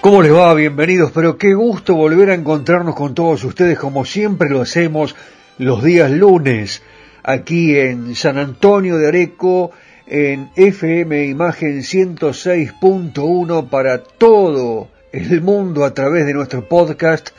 [0.00, 0.54] ¿Cómo les va?
[0.54, 5.16] Bienvenidos, pero qué gusto volver a encontrarnos con todos ustedes como siempre lo hacemos
[5.58, 6.82] los días lunes,
[7.24, 9.72] aquí en San Antonio de Areco,
[10.06, 17.30] en FM Imagen 106.1 para todo el mundo a través de nuestro podcast.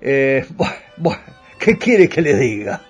[0.00, 0.46] Eh,
[0.96, 1.20] bueno,
[1.58, 2.80] ¿qué quiere que le diga?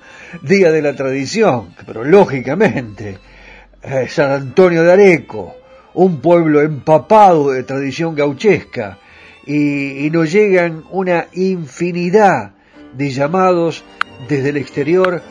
[0.41, 3.19] Día de la tradición, pero lógicamente,
[3.83, 5.57] eh, San Antonio de Areco,
[5.95, 8.99] un pueblo empapado de tradición gauchesca,
[9.47, 12.53] y, nos llegan una infinidad
[12.93, 13.85] de llamados
[14.29, 15.23] desde el exterior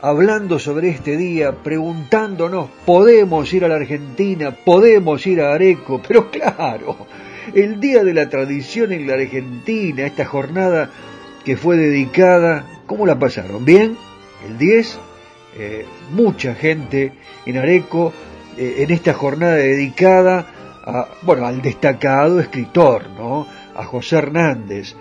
[0.00, 4.50] hablando sobre este día, preguntándonos, ¿podemos ir a la Argentina?
[4.50, 6.02] ¿Podemos ir a Areco?
[6.06, 7.06] Pero claro,
[7.54, 10.90] el Día de la Tradición en la Argentina, esta jornada
[11.42, 13.64] que fue dedicada, ¿cómo la pasaron?
[13.64, 13.96] ¿Bien?
[14.46, 14.98] El 10,
[15.56, 17.12] eh, mucha gente
[17.46, 18.12] en Areco,
[18.56, 20.46] eh, en esta jornada dedicada
[21.22, 23.46] bueno, al destacado escritor, ¿no?
[23.74, 24.94] a José Hernández,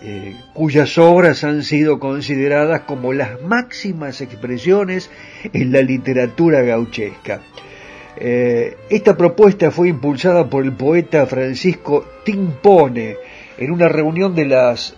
[0.00, 5.10] eh, cuyas obras han sido consideradas como las máximas expresiones
[5.52, 7.40] en la literatura gauchesca.
[8.16, 13.16] Eh, esta propuesta fue impulsada por el poeta Francisco Timpone
[13.58, 14.96] en una reunión de las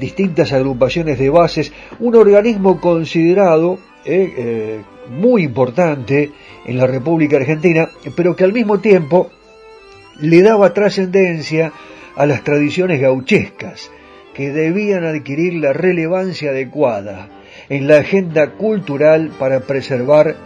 [0.00, 3.78] distintas agrupaciones de bases, un organismo considerado
[5.08, 6.30] muy importante
[6.64, 9.30] en la República Argentina, pero que al mismo tiempo
[10.20, 11.72] le daba trascendencia
[12.16, 13.90] a las tradiciones gauchescas,
[14.34, 17.28] que debían adquirir la relevancia adecuada
[17.68, 20.36] en la agenda cultural para preservar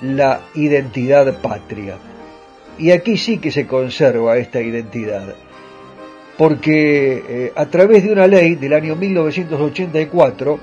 [0.00, 1.96] la identidad patria.
[2.78, 5.34] Y aquí sí que se conserva esta identidad,
[6.38, 10.58] porque eh, a través de una ley del año 1984,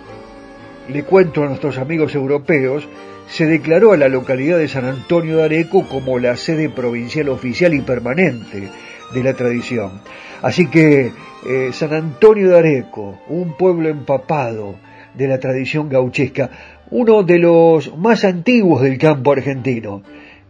[0.90, 2.88] le cuento a nuestros amigos europeos,
[3.30, 7.74] se declaró a la localidad de San Antonio de Areco como la sede provincial oficial
[7.74, 8.70] y permanente
[9.14, 10.02] de la tradición.
[10.42, 11.12] Así que
[11.46, 14.76] eh, San Antonio de Areco, un pueblo empapado
[15.14, 16.50] de la tradición gauchesca,
[16.90, 20.02] uno de los más antiguos del campo argentino.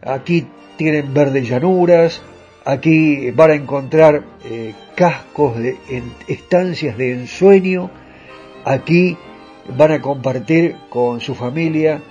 [0.01, 0.45] Aquí
[0.77, 2.21] tienen verdes llanuras,
[2.63, 5.77] aquí van a encontrar eh, cascos de
[6.27, 7.91] estancias de ensueño,
[8.63, 9.17] aquí
[9.77, 12.01] van a compartir con su familia,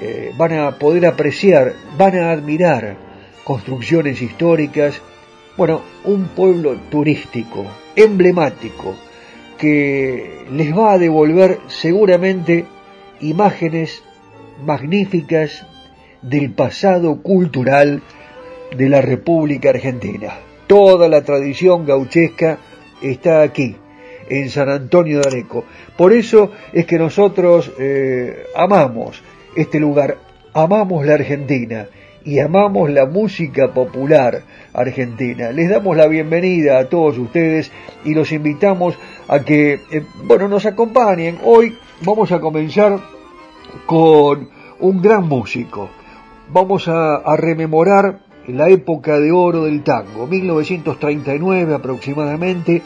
[0.00, 2.96] eh, van a poder apreciar, van a admirar
[3.44, 5.00] construcciones históricas,
[5.56, 8.94] bueno, un pueblo turístico, emblemático,
[9.58, 12.64] que les va a devolver seguramente
[13.20, 14.02] imágenes
[14.64, 15.64] magníficas
[16.22, 18.02] del pasado cultural
[18.76, 20.34] de la República Argentina.
[20.66, 22.58] Toda la tradición gauchesca
[23.00, 23.76] está aquí,
[24.28, 25.64] en San Antonio de Areco.
[25.96, 29.22] Por eso es que nosotros eh, amamos
[29.56, 30.18] este lugar,
[30.52, 31.86] amamos la Argentina
[32.24, 34.42] y amamos la música popular
[34.72, 35.50] argentina.
[35.50, 37.70] Les damos la bienvenida a todos ustedes
[38.04, 38.98] y los invitamos
[39.28, 41.38] a que, eh, bueno, nos acompañen.
[41.44, 42.98] Hoy vamos a comenzar
[43.86, 44.48] con
[44.80, 45.90] un gran músico.
[46.50, 52.82] Vamos a, rememorar la época de oro del tango, 1939 aproximadamente.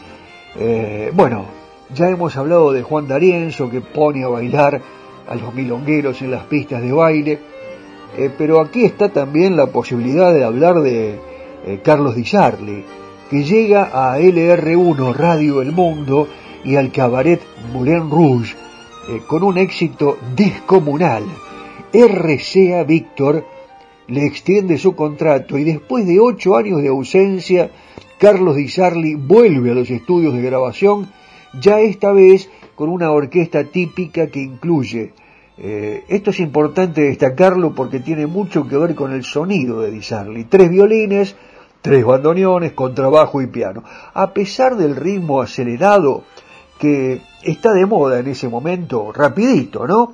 [0.57, 1.45] Eh, bueno,
[1.93, 4.81] ya hemos hablado de Juan D'Arienzo que pone a bailar
[5.29, 7.39] a los milongueros en las pistas de baile.
[8.17, 11.19] Eh, pero aquí está también la posibilidad de hablar de
[11.65, 12.83] eh, Carlos Di Sarli,
[13.29, 16.27] que llega a LR1 Radio El Mundo
[16.65, 17.39] y al cabaret
[17.71, 18.55] Moulin Rouge
[19.09, 21.23] eh, con un éxito descomunal.
[21.93, 23.45] RCA Víctor
[24.07, 27.69] le extiende su contrato y después de ocho años de ausencia,
[28.17, 31.07] Carlos Di Sarli vuelve a los estudios de grabación,
[31.61, 32.49] ya esta vez
[32.79, 35.11] con una orquesta típica que incluye
[35.57, 40.01] eh, esto es importante destacarlo porque tiene mucho que ver con el sonido de Di
[40.01, 40.45] Sarli.
[40.45, 41.35] Tres violines,
[41.81, 43.83] tres bandoneones, contrabajo y piano.
[44.13, 46.23] A pesar del ritmo acelerado
[46.79, 50.13] que está de moda en ese momento, rapidito, ¿no?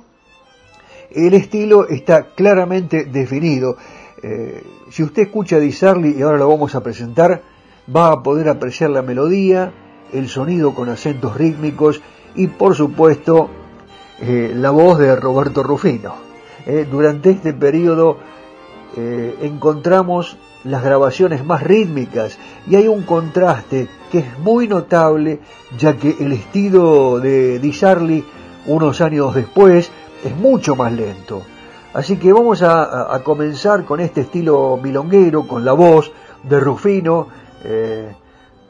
[1.12, 3.76] El estilo está claramente definido.
[4.20, 7.42] Eh, si usted escucha a Di Sarli, y ahora lo vamos a presentar,
[7.94, 9.72] va a poder apreciar la melodía,
[10.12, 12.02] el sonido con acentos rítmicos
[12.36, 13.50] y por supuesto
[14.20, 16.14] eh, la voz de Roberto Rufino.
[16.64, 18.18] Eh, durante este periodo
[18.96, 25.40] eh, encontramos las grabaciones más rítmicas y hay un contraste que es muy notable
[25.78, 28.24] ya que el estilo de Di Charlie
[28.66, 29.90] unos años después
[30.24, 31.42] es mucho más lento.
[31.94, 36.12] Así que vamos a, comenzar con este estilo milonguero, con la voz
[36.42, 37.28] de Rufino.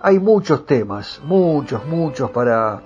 [0.00, 2.82] hay muchos temas, muchos, muchos para,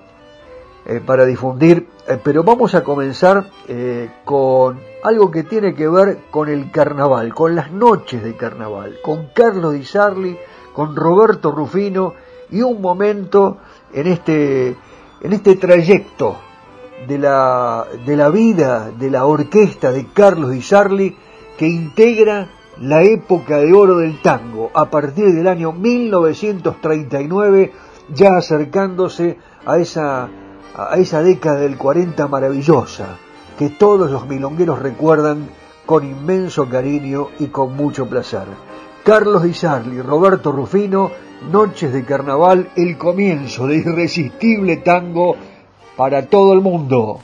[1.06, 6.48] para difundir eh, pero vamos a comenzar eh, con algo que tiene que ver con
[6.48, 10.36] el carnaval, con las noches de carnaval, con Carlos Di Sarli,
[10.72, 12.14] con Roberto Rufino
[12.50, 13.58] y un momento
[13.92, 14.76] en este,
[15.20, 16.36] en este trayecto
[17.06, 21.16] de la, de la vida de la orquesta de Carlos Di Sarli
[21.56, 22.48] que integra
[22.80, 27.72] la época de oro del tango a partir del año 1939
[28.12, 30.28] ya acercándose a esa
[30.74, 33.18] a esa década del 40 maravillosa
[33.58, 35.48] que todos los milongueros recuerdan
[35.84, 38.44] con inmenso cariño y con mucho placer.
[39.04, 41.10] Carlos Di Sarli, Roberto Rufino,
[41.50, 45.36] Noches de Carnaval, el comienzo de irresistible tango
[45.96, 47.20] para todo el mundo.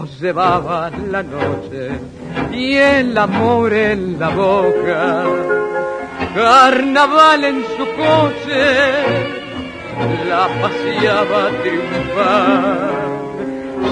[0.00, 1.90] Ojos llevaban la noche
[2.52, 5.24] y el amor en la boca.
[6.34, 8.76] Carnaval en su coche,
[10.28, 12.90] la paseaba a triunfar.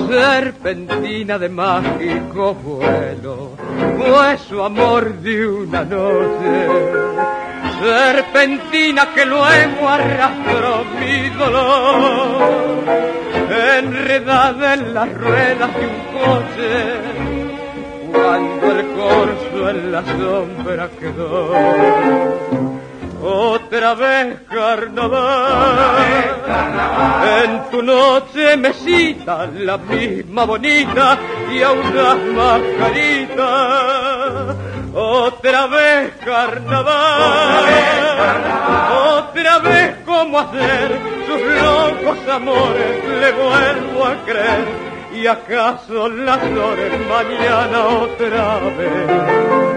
[0.08, 3.50] Serpentina de mágico vuelo,
[3.99, 6.68] fue su amor de una noche.
[7.82, 13.07] Serpentina que luego arrastró mi dolor
[13.68, 16.72] enredada en las ruedas de un coche,
[18.12, 21.52] cuando el corso en la sombra quedó.
[23.20, 25.96] Otra vez carnaval,
[27.42, 31.18] en tu noche me cita la misma bonita
[31.52, 33.46] y audaz mascarita.
[34.94, 37.64] Otra vez carnaval,
[39.18, 44.64] otra vez como hacer sus locos amores le vuelvo a creer
[45.14, 49.67] y acaso las flores mañana otra vez.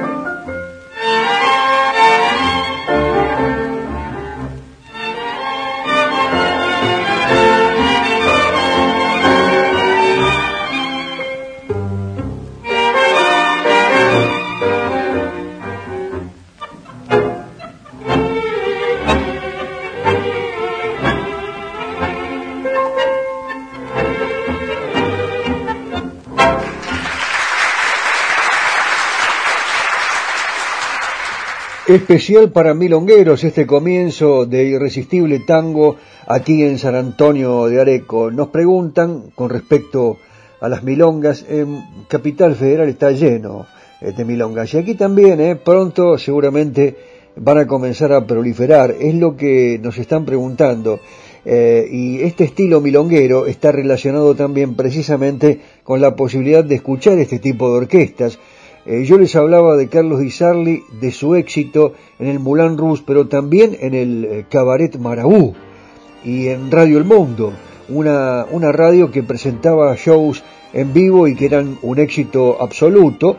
[31.91, 38.31] Especial para milongueros este comienzo de Irresistible Tango aquí en San Antonio de Areco.
[38.31, 40.15] Nos preguntan con respecto
[40.61, 43.65] a las milongas, en Capital Federal está lleno.
[43.99, 44.73] de milongas.
[44.73, 46.95] Y aquí también, pronto seguramente
[47.35, 51.01] van a comenzar a proliferar, es lo que nos están preguntando.
[51.43, 57.39] Eh, y este estilo milonguero está relacionado también precisamente con la posibilidad de escuchar este
[57.39, 58.39] tipo de orquestas.
[58.85, 63.03] Eh, yo les hablaba de Carlos Di Sarli, de su éxito en el Moulin Rouge,
[63.05, 65.53] pero también en el eh, Cabaret Marabú
[66.23, 67.53] y en Radio El Mundo,
[67.89, 73.37] una, una radio que presentaba shows en vivo y que eran un éxito absoluto.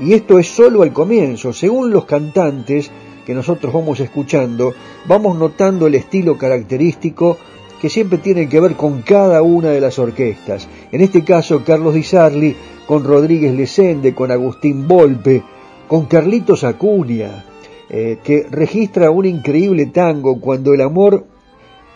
[0.00, 1.52] y esto es solo al comienzo.
[1.52, 2.90] Según los cantantes,
[3.24, 4.74] que nosotros vamos escuchando,
[5.06, 7.36] vamos notando el estilo característico
[7.80, 10.68] que siempre tiene que ver con cada una de las orquestas.
[10.92, 12.56] En este caso, Carlos Di Sarli
[12.86, 15.42] con Rodríguez Lesende, con Agustín Volpe,
[15.88, 17.44] con Carlitos Acuña,
[17.90, 21.24] eh, que registra un increíble tango cuando el amor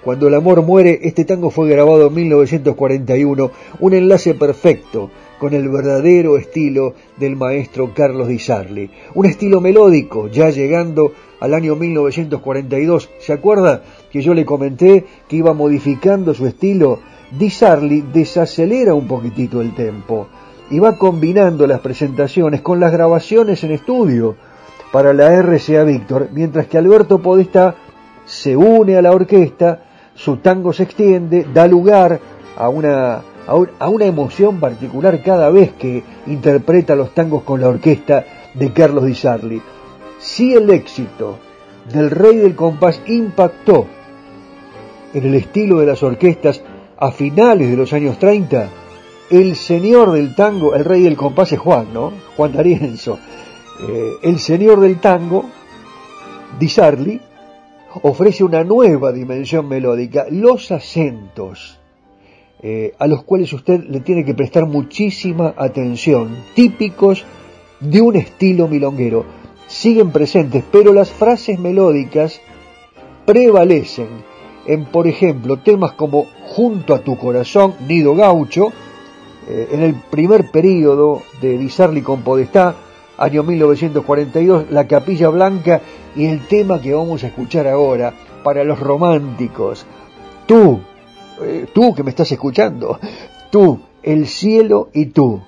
[0.02, 5.68] cuando el amor muere, este tango fue grabado en 1941, un enlace perfecto con el
[5.68, 8.90] verdadero estilo del maestro Carlos Di Sarli.
[9.14, 13.10] Un estilo melódico, ya llegando al año 1942.
[13.18, 17.00] ¿Se acuerda que yo le comenté que iba modificando su estilo?
[17.36, 20.28] Di Sarli desacelera un poquitito el tempo
[20.70, 24.36] y va combinando las presentaciones con las grabaciones en estudio
[24.92, 27.74] para la RCA Víctor, mientras que Alberto Podesta
[28.24, 29.82] se une a la orquesta,
[30.14, 32.20] su tango se extiende, da lugar
[32.56, 33.22] a una
[33.78, 39.06] a una emoción particular cada vez que interpreta los tangos con la orquesta de Carlos
[39.06, 39.62] Di Sarli.
[40.18, 41.38] Si el éxito
[41.90, 43.86] del Rey del Compás impactó
[45.14, 46.62] en el estilo de las orquestas
[46.98, 48.68] a finales de los años 30,
[49.30, 52.12] el señor del tango, el rey del compás es Juan, ¿no?
[52.36, 53.18] Juan D'Arienzo.
[53.88, 55.44] Eh, el señor del tango,
[56.58, 57.20] Di Sarli,
[58.02, 61.78] ofrece una nueva dimensión melódica, los acentos
[62.60, 67.24] eh, a los cuales usted le tiene que prestar muchísima atención, típicos
[67.78, 69.24] de un estilo milonguero.
[69.68, 72.40] Siguen presentes, pero las frases melódicas
[73.26, 74.08] prevalecen
[74.66, 78.72] en, por ejemplo, temas como Junto a tu corazón, Nido Gaucho,
[79.48, 82.74] eh, en el primer periodo de Disarli con Podestá,
[83.16, 85.80] año 1942, La Capilla Blanca
[86.14, 88.12] y el tema que vamos a escuchar ahora,
[88.42, 89.86] para los románticos,
[90.46, 90.80] Tú,
[91.42, 92.98] eh, tú que me estás escuchando,
[93.50, 95.42] tú, el cielo y tú,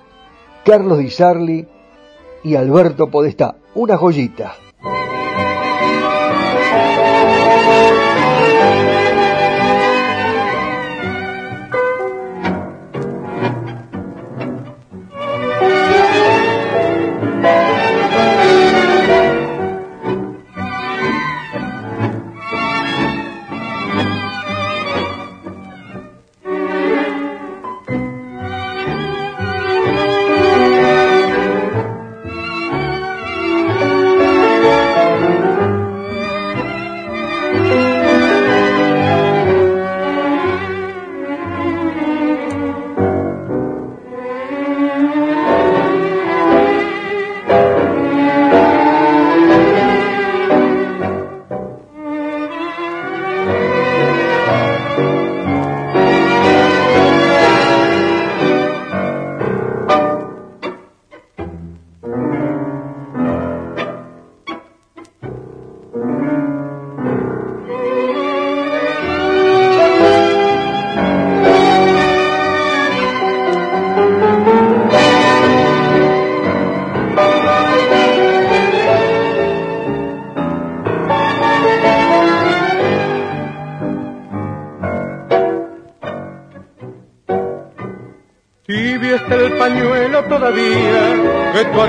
[0.63, 1.67] Carlos Di Sarli
[2.45, 4.57] y Alberto Podestá, una joyita.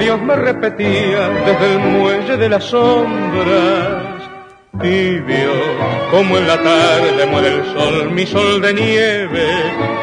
[0.02, 4.24] Dios me repetía desde el muelle de las sombras.
[4.82, 5.52] Tibio,
[6.10, 9.46] como en la tarde muere el sol, mi sol de nieve,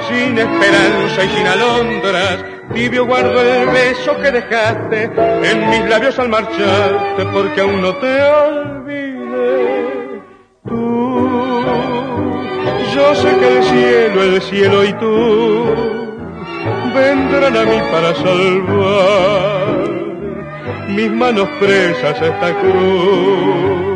[0.08, 2.44] sin esperanza y sin alondras.
[2.72, 5.10] Tibio guardo el beso que dejaste
[5.42, 10.22] en mis labios al marcharte, porque aún no te olvidé.
[10.68, 11.28] Tú,
[12.94, 15.64] yo sé que el cielo, el cielo y tú
[16.94, 19.57] vendrán a mí para salvar
[20.88, 23.88] mis manos presas esta cruz.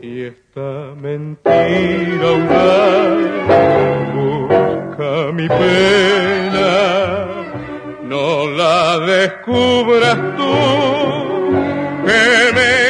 [0.00, 3.18] Si esta mentira audaz
[4.14, 6.70] busca mi pena,
[8.04, 10.54] no la descubras tú
[12.06, 12.87] que me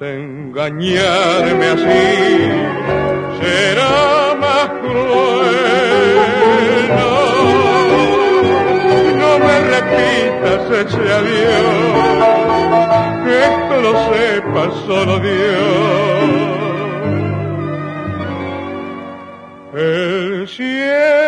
[0.00, 2.06] Desengañarme así
[3.40, 6.18] será más cruel.
[9.18, 12.22] No, me repitas ese adiós,
[13.24, 16.58] que esto lo sepa solo Dios.
[19.74, 21.27] El cielo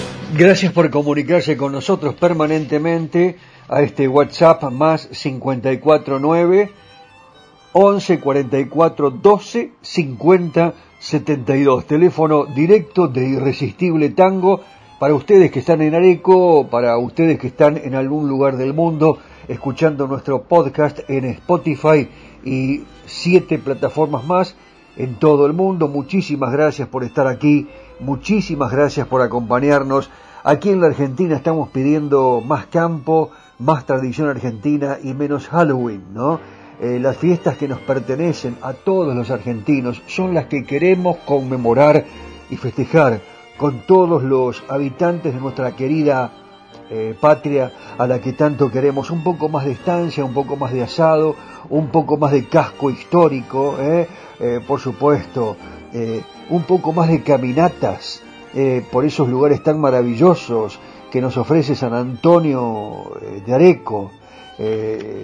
[0.43, 3.37] Gracias por comunicarse con nosotros permanentemente
[3.69, 6.71] a este WhatsApp más 549
[7.73, 11.85] 11 44 12 50 72.
[11.85, 14.61] Teléfono directo de Irresistible Tango
[14.99, 19.19] para ustedes que están en Areco, para ustedes que están en algún lugar del mundo
[19.47, 22.09] escuchando nuestro podcast en Spotify
[22.43, 24.55] y siete plataformas más
[24.97, 25.87] en todo el mundo.
[25.87, 27.67] Muchísimas gracias por estar aquí,
[27.99, 30.09] muchísimas gracias por acompañarnos.
[30.43, 33.29] Aquí en la Argentina estamos pidiendo más campo,
[33.59, 36.39] más tradición argentina y menos Halloween, ¿no?
[36.81, 42.05] Eh, las fiestas que nos pertenecen a todos los argentinos son las que queremos conmemorar
[42.49, 43.21] y festejar
[43.57, 46.31] con todos los habitantes de nuestra querida
[46.89, 49.11] eh, patria a la que tanto queremos.
[49.11, 51.35] Un poco más de estancia, un poco más de asado,
[51.69, 54.07] un poco más de casco histórico, ¿eh?
[54.67, 55.55] por supuesto,
[56.49, 58.20] un poco más de caminatas
[58.91, 60.79] por esos lugares tan maravillosos
[61.11, 63.11] que nos ofrece San Antonio
[63.45, 64.11] de Areco,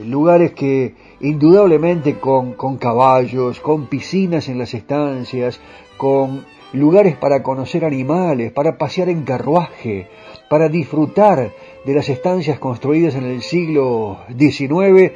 [0.05, 5.59] lugares que indudablemente con, con caballos, con piscinas en las estancias,
[5.97, 10.07] con lugares para conocer animales, para pasear en carruaje,
[10.49, 11.51] para disfrutar
[11.85, 15.11] de las estancias construidas en el siglo XIX.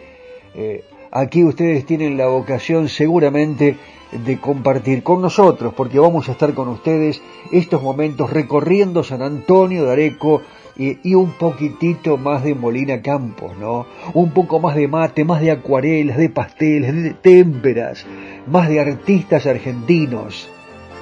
[0.55, 3.77] Eh, aquí ustedes tienen la vocación seguramente
[4.11, 7.21] de compartir con nosotros, porque vamos a estar con ustedes
[7.51, 10.41] estos momentos recorriendo San Antonio de Areco,
[10.77, 13.85] y, un poquitito más de Molina Campos, ¿no?
[14.13, 18.05] Un poco más de mate, más de acuarelas, de pasteles, de témperas,
[18.47, 20.49] más de artistas argentinos,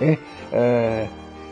[0.02, 0.18] ¿eh?
[0.52, 1.08] Eh,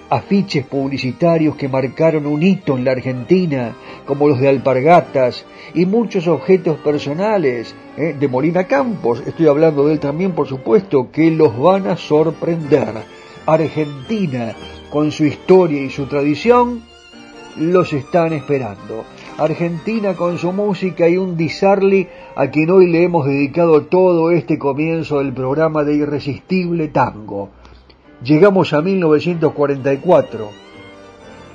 [0.10, 6.28] afiches publicitarios que marcaron un hito en la Argentina, como los de alpargatas, y muchos
[6.28, 8.16] objetos personales ¿eh?
[8.18, 12.94] de Molina Campos, estoy hablando de él también, por supuesto, que los van a sorprender.
[13.46, 14.56] Argentina,
[14.90, 16.84] con su historia y su tradición,
[17.58, 19.06] los están esperando.
[19.38, 24.58] Argentina con su música y un Disarli a quien hoy le hemos dedicado todo este
[24.58, 27.50] comienzo del programa de Irresistible Tango.
[28.24, 30.50] Llegamos a 1944.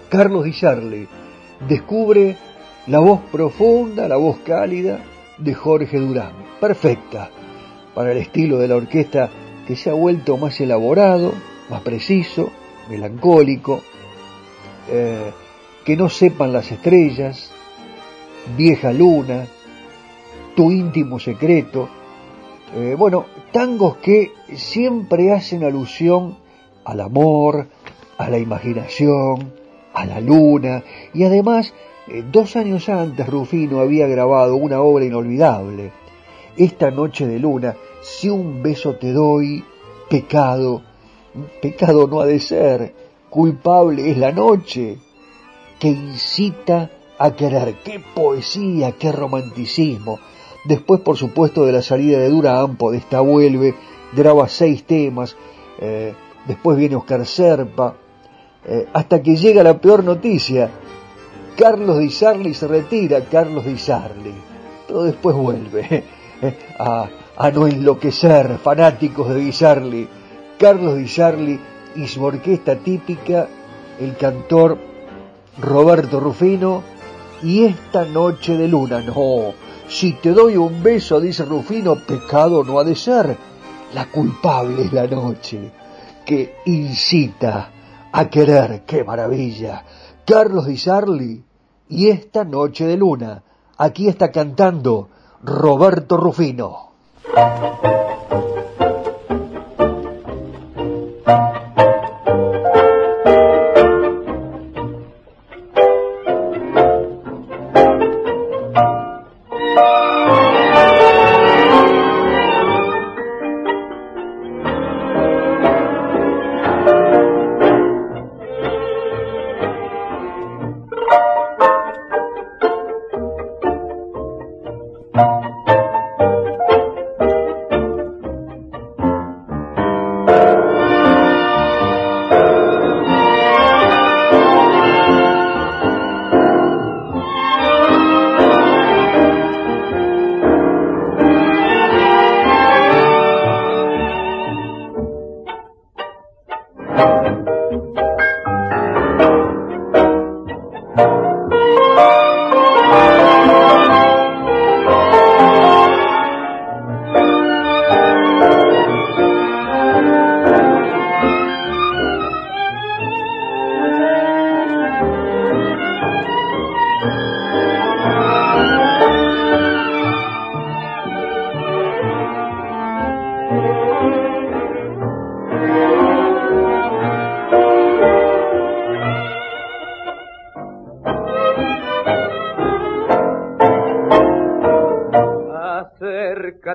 [0.08, 1.08] Carlos Disarli
[1.66, 2.36] descubre
[2.86, 5.00] la voz profunda, la voz cálida
[5.38, 7.30] de Jorge Durán, perfecta
[7.94, 9.28] para el estilo de la orquesta
[9.66, 11.32] que se ha vuelto más elaborado,
[11.68, 12.50] más preciso,
[12.88, 13.80] melancólico,
[14.88, 15.32] eh,
[15.84, 17.50] que no sepan las estrellas,
[18.56, 19.46] vieja luna,
[20.54, 21.88] tu íntimo secreto,
[22.76, 26.36] eh, bueno, tangos que siempre hacen alusión
[26.84, 27.68] al amor,
[28.18, 29.52] a la imaginación,
[29.94, 30.82] a la luna,
[31.14, 31.72] y además,
[32.08, 35.92] eh, dos años antes Rufino había grabado una obra inolvidable,
[36.54, 39.64] Esta noche de luna, si un beso te doy,
[40.10, 40.82] pecado,
[41.62, 42.94] pecado no ha de ser,
[43.30, 44.98] culpable es la noche,
[45.78, 47.76] que incita a querer.
[47.82, 50.18] ¡Qué poesía, qué romanticismo!
[50.64, 53.74] Después, por supuesto, de la salida de Durán, esta vuelve,
[54.12, 55.36] graba seis temas,
[55.80, 56.14] eh,
[56.46, 57.94] después viene Oscar Serpa,
[58.64, 60.70] eh, hasta que llega la peor noticia.
[61.56, 64.34] Carlos Di Sarli se retira, Carlos Di Sarli.
[64.86, 65.86] Pero después vuelve
[66.42, 70.08] eh, a, a, no enloquecer, fanáticos de Di.
[70.58, 71.60] Carlos Di Sarli
[71.96, 73.48] y su orquesta típica,
[74.00, 74.78] el cantor
[75.58, 76.82] Roberto Rufino,
[77.42, 79.52] y esta noche de luna, no,
[79.88, 83.36] si te doy un beso, dice Rufino, pecado no ha de ser,
[83.94, 85.70] la culpable es la noche,
[86.24, 87.70] que incita
[88.12, 89.84] a querer, qué maravilla,
[90.24, 91.44] Carlos Di Sarli,
[91.88, 93.42] y esta noche de luna,
[93.76, 95.08] aquí está cantando
[95.42, 96.92] Roberto Rufino.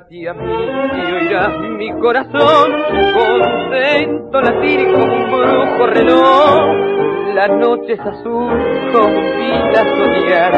[0.08, 2.72] Acércate a mí y oirás mi corazón,
[3.14, 7.36] contento latir como un brujo reloj.
[7.36, 8.50] La noche es azul,
[8.94, 10.54] convida a soñar,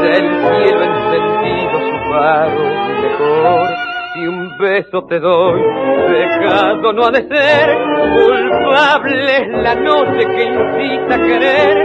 [0.00, 2.60] del cielo encendido su faro
[3.02, 3.68] mejor.
[4.14, 5.60] Si un beso te doy,
[6.08, 7.76] pecado no ha de ser,
[8.14, 11.76] culpable es la noche que incita a querer.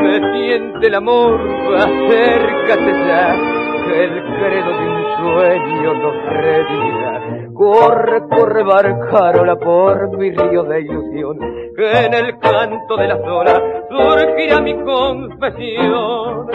[0.00, 1.40] Me siente el amor,
[1.76, 7.12] acércate ya, el credo de un sueño nos redimirá.
[7.54, 11.38] Corre, corre, barcarola por mi río de ilusión,
[11.76, 16.46] que en el canto de las horas surgirá mi confesión.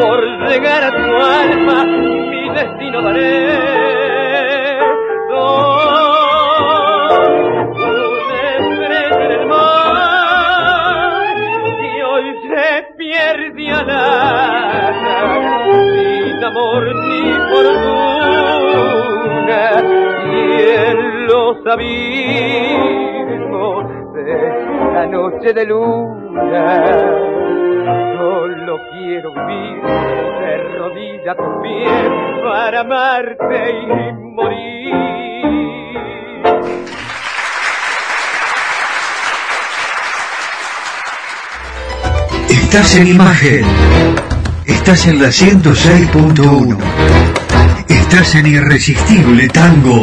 [0.00, 3.58] Por llegar a tu alma mi destino daré.
[5.28, 6.36] Soy
[7.70, 11.36] una estrella en el mar
[11.80, 15.28] y hoy se pierde al azar
[16.24, 18.84] sin amor ni fortuna
[20.26, 20.34] y
[20.90, 23.04] en los abismos
[24.14, 24.28] de
[24.92, 27.15] la noche de luna
[28.90, 32.12] quiero vivir de rodilla a tus pies
[32.42, 34.76] para amarte y morir.
[42.48, 43.64] Estás en imagen.
[44.66, 46.76] Estás en la 106.1.
[47.88, 50.02] Estás en Irresistible Tango.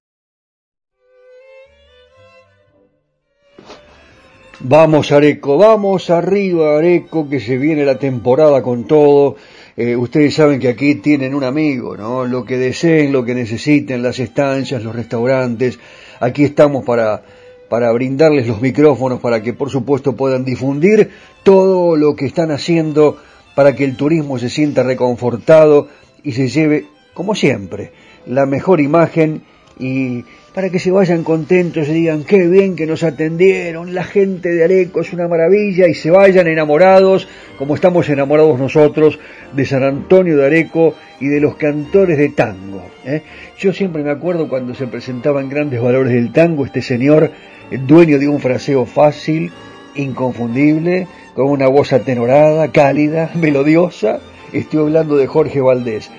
[4.63, 9.35] Vamos Areco, vamos arriba Areco, que se viene la temporada con todo.
[9.75, 12.25] Eh, ustedes saben que aquí tienen un amigo, ¿no?
[12.25, 15.79] Lo que deseen, lo que necesiten, las estancias, los restaurantes.
[16.19, 17.23] Aquí estamos para,
[17.69, 21.09] para brindarles los micrófonos para que por supuesto puedan difundir
[21.41, 23.17] todo lo que están haciendo
[23.55, 25.87] para que el turismo se sienta reconfortado
[26.21, 27.93] y se lleve, como siempre,
[28.27, 29.41] la mejor imagen
[29.79, 34.49] y para que se vayan contentos y digan qué bien que nos atendieron, la gente
[34.49, 39.17] de Areco es una maravilla y se vayan enamorados, como estamos enamorados nosotros
[39.53, 42.83] de San Antonio de Areco y de los cantores de tango.
[43.05, 43.21] ¿eh?
[43.57, 47.31] Yo siempre me acuerdo cuando se presentaban grandes valores del tango, este señor,
[47.69, 49.51] el dueño de un fraseo fácil,
[49.95, 54.19] inconfundible, con una voz atenorada, cálida, melodiosa,
[54.51, 56.11] estoy hablando de Jorge Valdés,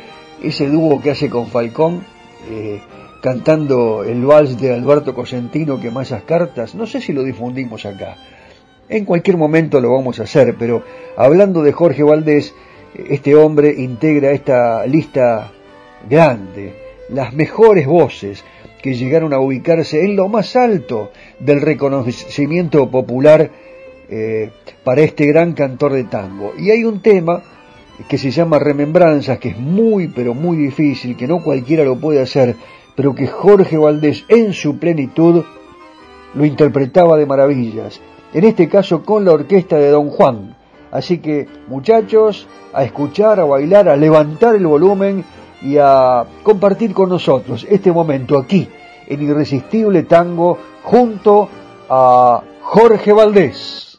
[0.42, 2.02] ese dúo que hace con Falcón,
[2.50, 2.80] eh,
[3.22, 7.86] cantando el vals de Alberto Cosentino, que más esas cartas, no sé si lo difundimos
[7.86, 8.16] acá.
[8.88, 10.82] En cualquier momento lo vamos a hacer, pero
[11.16, 12.52] hablando de Jorge Valdés,
[13.08, 15.52] este hombre integra esta lista
[16.10, 16.74] grande,
[17.10, 18.44] las mejores voces
[18.82, 23.50] que llegaron a ubicarse en lo más alto del reconocimiento popular
[24.10, 24.50] eh,
[24.82, 26.54] para este gran cantor de tango.
[26.58, 27.40] Y hay un tema
[28.08, 32.20] que se llama Remembranzas, que es muy, pero muy difícil, que no cualquiera lo puede
[32.20, 32.56] hacer,
[32.94, 35.44] pero que Jorge Valdés en su plenitud
[36.34, 38.00] lo interpretaba de maravillas,
[38.32, 40.56] en este caso con la orquesta de Don Juan.
[40.90, 45.24] Así que muchachos, a escuchar, a bailar, a levantar el volumen
[45.62, 48.68] y a compartir con nosotros este momento aquí
[49.06, 51.48] en Irresistible Tango junto
[51.88, 53.91] a Jorge Valdés.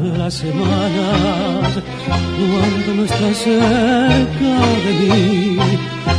[0.00, 1.78] Las semanas
[2.36, 4.54] cuando no estás cerca
[4.84, 5.58] de mí.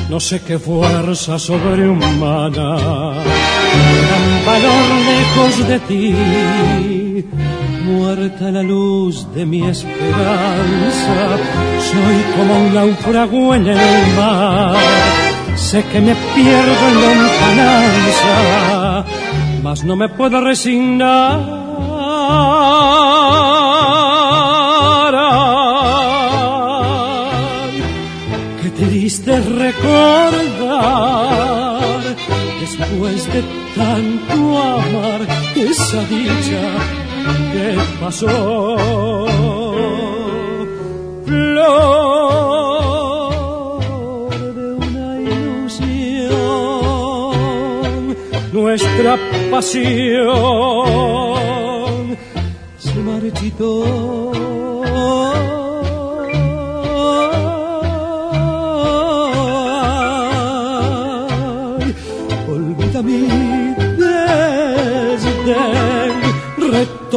[0.10, 2.70] No sé qué fuerza sobrehumana
[4.10, 6.16] dan valor lejos de ti.
[7.86, 11.38] Muerta la luz de mi esperanza,
[11.90, 14.76] soy como un náufrago en el mar.
[15.56, 18.36] Sé que me pierdo en lontananza,
[19.64, 21.66] mas no me puedo resignar
[29.66, 31.00] recordar
[32.60, 33.42] después de
[33.76, 35.22] tanto amar
[35.56, 36.64] esa dicha
[37.52, 37.68] que
[38.00, 38.36] pasó.
[41.26, 41.74] Flor
[44.54, 46.36] de una ilusión,
[48.54, 49.14] nuestra
[49.50, 50.46] pasión
[52.78, 54.25] se marchitó.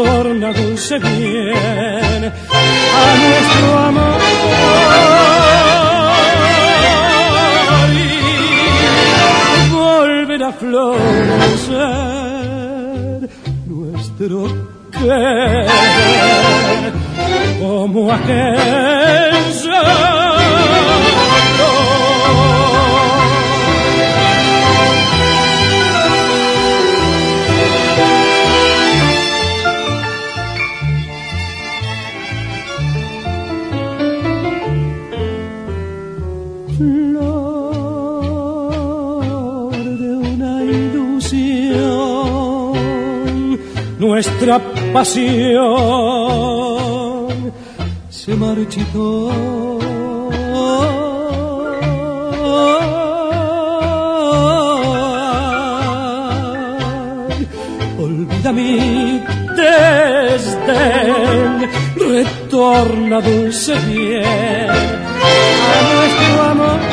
[0.09, 1.01] Retorna dulce a
[3.25, 4.21] nuestro amor.
[7.95, 11.79] Y volverá a florecer
[13.67, 14.39] nuestro
[14.93, 15.67] querer
[17.61, 18.59] como aquel.
[44.19, 44.59] Nuestra
[44.93, 45.63] pasión
[48.11, 49.29] se marchitó.
[58.01, 59.23] Olvida mi
[59.57, 66.88] desdén, retorna dulce bien a nuestro amor.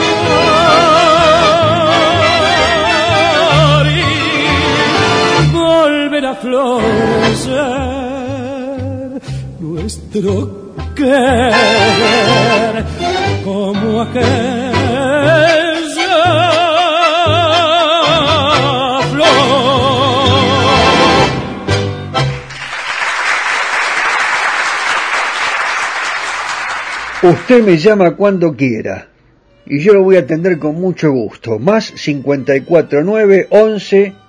[6.46, 7.56] Florecer
[9.60, 12.86] nuestro querer
[13.44, 14.62] como aquella
[19.12, 19.66] flor.
[27.24, 29.08] Usted me llama cuando quiera
[29.66, 31.58] y yo lo voy a atender con mucho gusto.
[31.58, 34.25] Más 549 11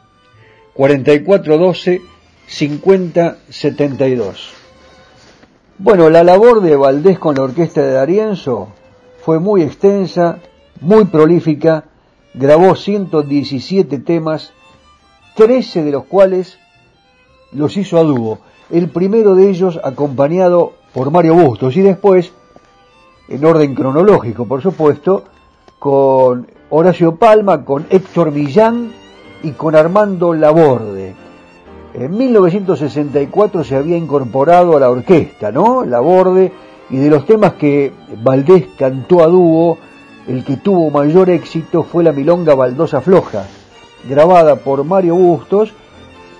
[0.76, 2.02] 4412
[2.46, 4.52] 5072.
[5.78, 8.68] Bueno, la labor de Valdés con la orquesta de Darienzo
[9.24, 10.38] fue muy extensa,
[10.80, 11.86] muy prolífica,
[12.34, 14.52] grabó 117 temas,
[15.34, 16.58] 13 de los cuales
[17.52, 18.38] los hizo a dúo.
[18.70, 22.30] El primero de ellos acompañado por Mario Bustos y después,
[23.28, 25.24] en orden cronológico por supuesto,
[25.78, 28.92] con Horacio Palma, con Héctor Millán
[29.42, 31.14] y con Armando Laborde.
[31.94, 35.84] En 1964 se había incorporado a la orquesta, ¿no?
[35.84, 36.52] Laborde,
[36.90, 39.78] y de los temas que Valdés cantó a dúo,
[40.28, 43.44] el que tuvo mayor éxito fue la milonga Baldosa Floja,
[44.08, 45.72] grabada por Mario Bustos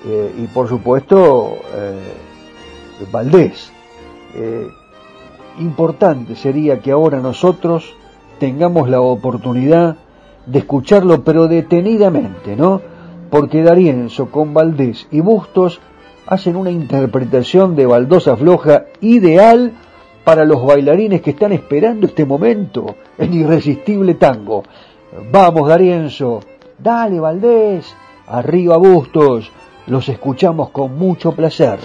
[0.07, 3.73] eh, y por supuesto eh, Valdés.
[4.35, 4.69] Eh,
[5.59, 7.95] importante sería que ahora nosotros
[8.39, 9.97] tengamos la oportunidad
[10.47, 12.81] de escucharlo, pero detenidamente, ¿no?
[13.31, 15.81] Porque Darienzo con Valdés y Bustos
[16.27, 19.73] hacen una interpretación de Baldosa Floja ideal
[20.25, 24.65] para los bailarines que están esperando este momento, el irresistible tango.
[25.31, 26.41] Vamos, Darienzo,
[26.79, 27.95] dale, Valdés,
[28.27, 29.51] arriba, Bustos,
[29.87, 31.79] los escuchamos con mucho placer.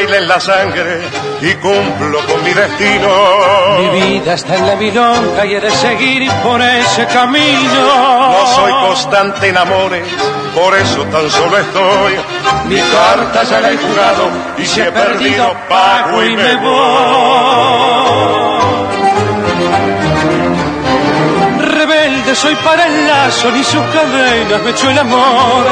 [0.00, 1.02] Baile en la sangre
[1.42, 3.08] y cumplo con mi destino.
[3.78, 8.30] Mi vida está en la milonga y he de seguir por ese camino.
[8.30, 10.08] No soy constante en amores,
[10.54, 12.14] por eso tan solo estoy.
[12.66, 18.39] Mi carta ya la he jugado y si he perdido pago y me voy.
[22.34, 25.64] Soy para el lazo, ni sus cadenas me echó el amor.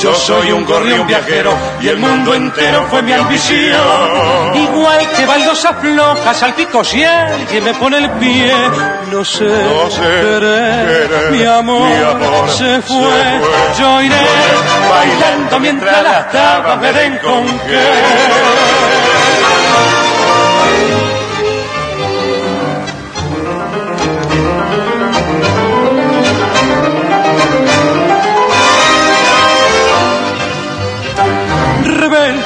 [0.00, 4.54] Yo soy un gorrión viajero y el mundo entero fue mi ambición.
[4.54, 8.52] Igual que baldosas flojas al pico si alguien me pone el pie.
[9.10, 10.24] No sé, no sé
[11.30, 13.40] mi, amor, se, fue.
[13.78, 14.16] Yo iré
[14.90, 18.93] bailando mientras las tabas me den con qué.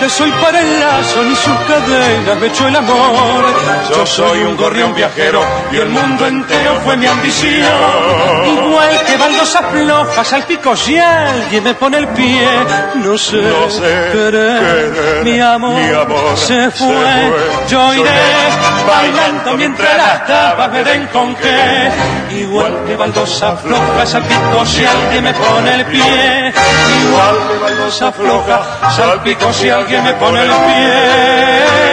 [0.08, 3.44] Soy para el lazo, ni sus cadenas me echó el amor.
[3.90, 5.42] Yo soy un gorrión viajero
[5.72, 7.68] y el mundo entero fue mi ambición.
[8.46, 12.48] Igual que baldosas flojas al pico si alguien me pone el pie,
[12.96, 13.88] no sé, no sé
[15.24, 17.32] mi, amor, se, fue.
[17.68, 18.11] Yo iré
[18.86, 21.90] bailando mientras las tapas me den con qué.
[22.30, 26.52] Igual que baldosas flojas al pico si alguien me pone el pie.
[27.02, 31.88] Igual que baldosas flojas al pico si alguien me pone el pie.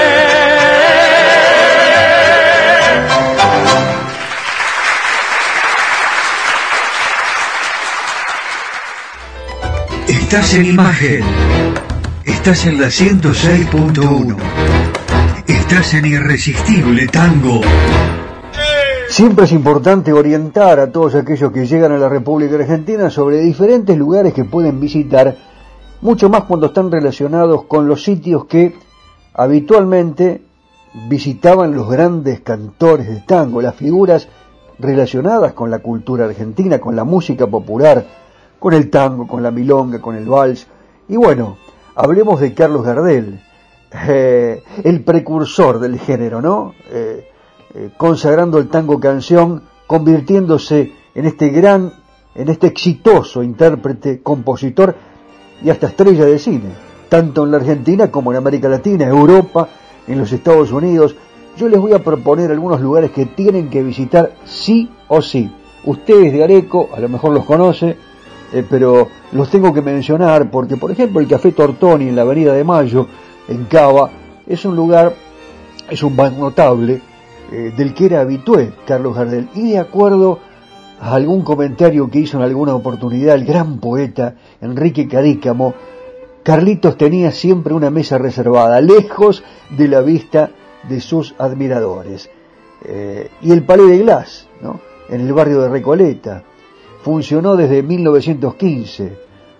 [10.08, 11.24] Estás en imagen.
[12.26, 14.36] Estás en la 106.1.
[15.48, 17.62] Estás en Irresistible Tango.
[19.08, 23.98] Siempre es importante orientar a todos aquellos que llegan a la República Argentina sobre diferentes
[23.98, 25.38] lugares que pueden visitar
[26.02, 28.76] mucho más cuando están relacionados con los sitios que
[29.34, 30.42] habitualmente
[31.10, 34.28] visitaban los grandes cantores de tango, las figuras
[34.80, 38.06] relacionadas con la cultura argentina, con la música popular,
[38.60, 40.68] con el tango, con la milonga, con el vals.
[41.08, 41.58] Y bueno,
[41.96, 43.42] hablemos de Carlos Gardel,
[44.08, 46.74] eh, el precursor del género, ¿no?
[46.90, 47.30] Eh,
[47.74, 51.94] eh, consagrando el tango canción, convirtiéndose en este gran,
[52.34, 54.96] en este exitoso intérprete, compositor
[55.64, 56.70] y hasta estrella de cine,
[57.10, 59.68] tanto en la Argentina como en América Latina, Europa,
[60.08, 61.16] en los Estados Unidos.
[61.58, 65.50] Yo les voy a proponer algunos lugares que tienen que visitar sí o sí.
[65.86, 67.98] Ustedes de Areco a lo mejor los conoce,
[68.52, 72.54] eh, pero los tengo que mencionar porque, por ejemplo, el Café Tortoni en la Avenida
[72.54, 73.08] de Mayo,
[73.48, 74.10] en Cava,
[74.48, 75.16] es un lugar,
[75.90, 77.02] es un bar notable
[77.52, 79.50] eh, del que era habitué Carlos Gardel.
[79.54, 80.40] Y de acuerdo
[81.00, 85.74] algún comentario que hizo en alguna oportunidad el gran poeta Enrique Cadícamo,
[86.44, 89.44] Carlitos tenía siempre una mesa reservada, lejos
[89.76, 90.52] de la vista
[90.88, 92.30] de sus admiradores.
[92.84, 94.80] Eh, y el Palais de Glass, ¿no?
[95.10, 96.44] en el barrio de Recoleta,
[97.04, 99.18] funcionó desde 1915,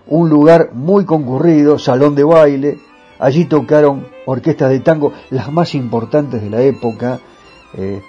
[0.08, 2.78] un lugar muy concurrido, salón de baile,
[3.18, 7.18] allí tocaron orquestas de tango, las más importantes de la época,
[7.74, 8.00] eh,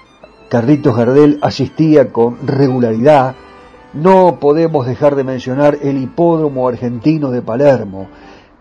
[0.50, 3.36] Carlitos Gardel asistía con regularidad.
[3.94, 8.08] No podemos dejar de mencionar el hipódromo argentino de Palermo.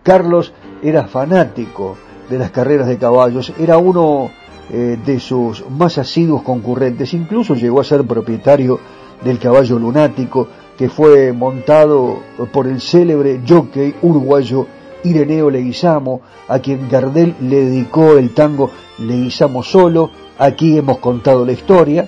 [0.03, 1.97] Carlos era fanático
[2.29, 4.29] de las carreras de caballos, era uno
[4.69, 8.79] eh, de sus más asiduos concurrentes, incluso llegó a ser propietario
[9.23, 12.19] del caballo lunático que fue montado
[12.51, 14.67] por el célebre jockey uruguayo
[15.03, 18.69] Ireneo Leguizamo, a quien Gardel le dedicó el tango
[18.99, 22.07] Leguizamo solo, Aquí hemos contado la historia,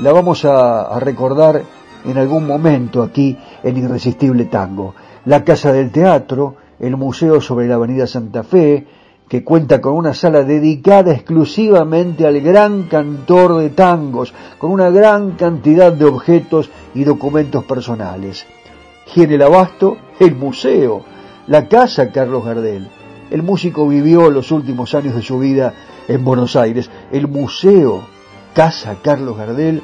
[0.00, 1.62] la vamos a, recordar
[2.04, 4.94] en algún momento aquí en Irresistible Tango.
[5.24, 8.86] La Casa del Teatro, el museo sobre la Avenida Santa Fe,
[9.28, 15.32] que cuenta con una sala dedicada exclusivamente al gran cantor de tangos, con una gran
[15.32, 18.46] cantidad de objetos y documentos personales.
[19.06, 21.04] Giene el Abasto, el museo,
[21.46, 22.88] la casa Carlos Gardel.
[23.30, 25.74] El músico vivió los últimos años de su vida
[26.08, 26.90] en Buenos Aires.
[27.12, 28.02] El Museo
[28.54, 29.82] Casa Carlos Gardel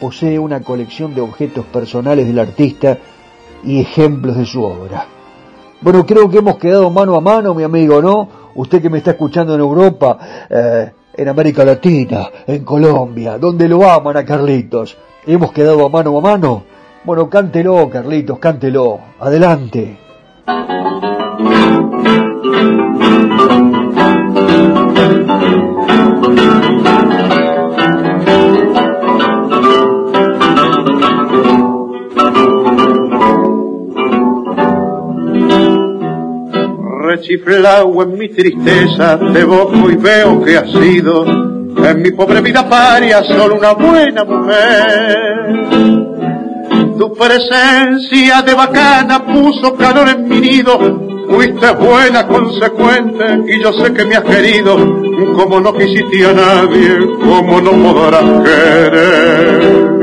[0.00, 2.98] posee una colección de objetos personales del artista
[3.62, 5.06] y ejemplos de su obra.
[5.80, 8.28] Bueno, creo que hemos quedado mano a mano, mi amigo, ¿no?
[8.56, 10.18] Usted que me está escuchando en Europa,
[10.50, 14.96] eh, en América Latina, en Colombia, donde lo aman a Carlitos.
[15.26, 16.64] ¿Hemos quedado mano a mano?
[17.04, 18.98] Bueno, cántelo, Carlitos, cántelo.
[19.20, 19.98] Adelante.
[37.24, 42.68] Chiflao en mi tristeza, te boco y veo que has sido en mi pobre vida
[42.68, 45.68] paria solo una buena mujer.
[46.98, 53.92] Tu presencia de bacana puso calor en mi nido, fuiste buena, consecuente, y yo sé
[53.92, 54.76] que me has querido,
[55.36, 59.94] como no quisiste a nadie, como no podrás querer.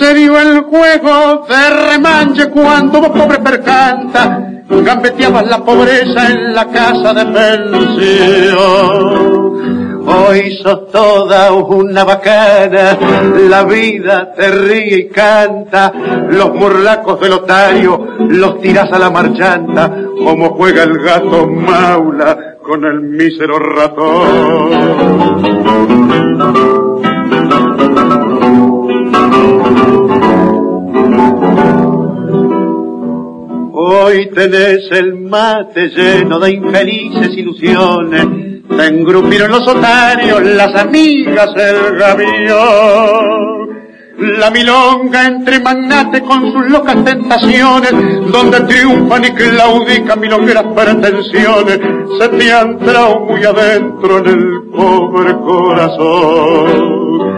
[0.00, 6.66] Se dio el juego de remanche cuando vos pobre percanta, gambeteabas la pobreza en la
[6.66, 8.68] casa de pensión.
[10.08, 12.98] Hoy sos toda una bacana,
[13.48, 15.92] la vida te ríe y canta,
[16.30, 22.84] los morlacos del otario los tiras a la marchanta, como juega el gato maula con
[22.84, 24.68] el mísero ratón.
[33.90, 38.26] Hoy tenés el mate lleno de infelices ilusiones.
[38.68, 43.70] Te engrupieron los otarios, las amigas, el gavión.
[44.18, 47.94] La milonga entre magnates con sus locas tentaciones,
[48.30, 51.80] donde triunfan y claudican milongueras pretensiones,
[52.18, 57.37] se te han entrado muy adentro en el pobre corazón.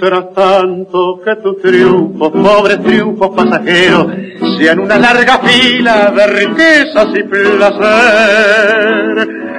[0.00, 4.06] Mientras tanto que tus triunfos, pobres triunfos pasajeros,
[4.58, 7.68] sean una larga fila de riquezas y placer.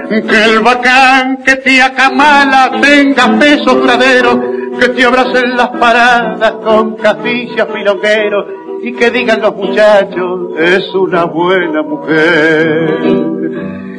[0.10, 4.42] Que el bacán que te acamala tenga peso pradero,
[4.80, 8.46] que te abracen las paradas con caficias filongueros
[8.82, 13.00] y que digan los muchachos, es una buena mujer.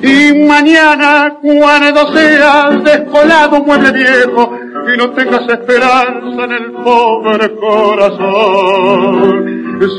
[0.03, 4.53] Y mañana, cuando seas descolado mueble viejo,
[4.87, 8.83] y no tengas esperanza en el pobre corazón.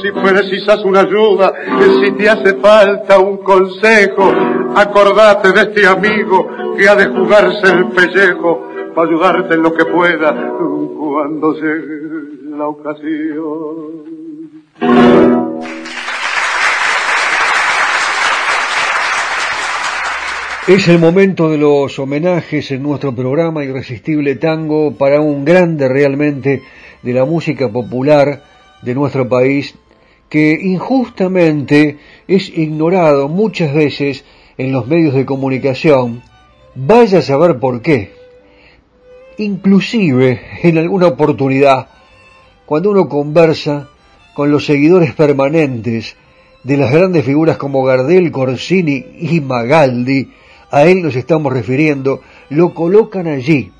[0.02, 1.54] Si precisas una ayuda,
[2.02, 4.32] si te hace falta un consejo,
[4.76, 9.86] acordate de este amigo que ha de jugarse el pellejo para ayudarte en lo que
[9.86, 10.34] pueda
[10.98, 14.14] cuando llegue la ocasión.
[20.66, 26.61] Es el momento de los homenajes en nuestro programa Irresistible Tango para un grande realmente
[27.01, 28.45] de la música popular
[28.82, 29.76] de nuestro país
[30.30, 31.97] que injustamente
[32.30, 34.24] es ignorado muchas veces
[34.57, 36.22] en los medios de comunicación.
[36.76, 38.14] Vaya a saber por qué.
[39.39, 41.89] Inclusive en alguna oportunidad,
[42.66, 43.89] cuando uno conversa
[44.34, 46.16] con los seguidores permanentes
[46.64, 50.30] de las grandes figuras como Gardel, Corsini y Magaldi,
[50.74, 53.71] a él nos estamos refiriendo, lo colocan allí.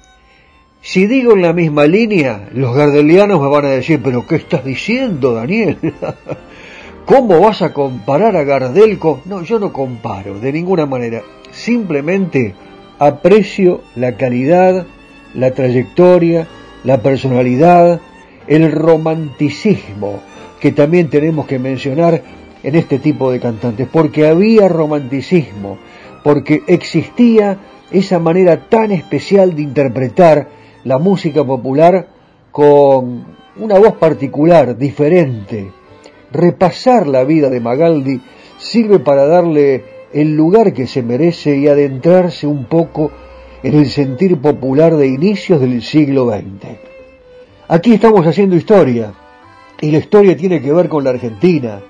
[0.80, 4.64] Si digo en la misma línea, los gardelianos me van a decir, pero ¿qué estás
[4.64, 5.80] diciendo, Daniel?
[7.06, 9.22] ¿Cómo vas a comparar a Gardel con...?
[9.26, 11.24] No, yo no comparo, de ninguna manera.
[11.50, 12.54] Simplemente
[13.00, 14.86] aprecio la calidad,
[15.34, 16.48] la trayectoria,
[16.84, 18.02] la personalidad,
[18.46, 20.22] el romanticismo
[20.60, 22.22] que también tenemos que mencionar
[22.62, 25.80] en este tipo de cantantes, porque había romanticismo,
[26.24, 27.58] porque existía
[27.92, 30.48] esa manera tan especial de interpretar
[30.84, 32.08] la música popular
[32.52, 33.26] con
[33.58, 35.72] una voz particular, diferente.
[36.32, 38.22] Repasar la vida de Magaldi
[38.58, 43.12] sirve para darle el lugar que se merece y adentrarse un poco
[43.62, 46.78] en el sentir popular de inicios del siglo XX.
[47.68, 49.14] Aquí estamos haciendo historia,
[49.82, 51.82] y la historia tiene que ver con la Argentina,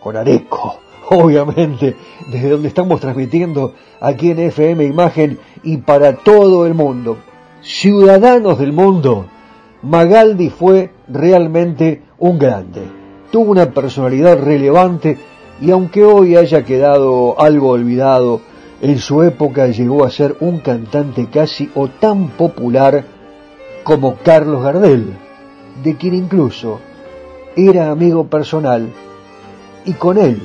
[0.00, 0.78] con Areco,
[1.12, 1.96] obviamente,
[2.30, 7.18] desde donde estamos transmitiendo aquí en FM Imagen y para todo el mundo.
[7.62, 9.26] Ciudadanos del mundo,
[9.82, 12.82] Magaldi fue realmente un grande.
[13.32, 15.18] Tuvo una personalidad relevante
[15.60, 18.40] y aunque hoy haya quedado algo olvidado,
[18.80, 23.04] en su época llegó a ser un cantante casi o tan popular
[23.82, 25.12] como Carlos Gardel,
[25.82, 26.78] de quien incluso
[27.56, 28.88] era amigo personal
[29.84, 30.40] y con él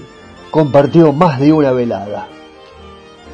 [0.56, 2.30] compartió más de una velada.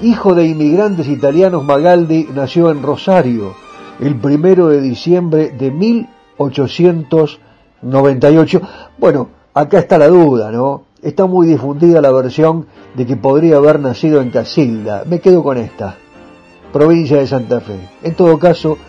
[0.01, 3.53] Hijo de inmigrantes italianos, Magaldi nació en Rosario
[3.99, 8.61] el primero de diciembre de 1898.
[8.97, 10.85] Bueno, acá está la duda, ¿no?
[11.03, 12.65] está muy difundida la versión
[12.95, 15.03] de que podría haber nacido en Casilda.
[15.05, 15.97] Me quedo con esta,
[16.73, 17.87] provincia de Santa Fe.
[18.01, 18.79] En todo caso,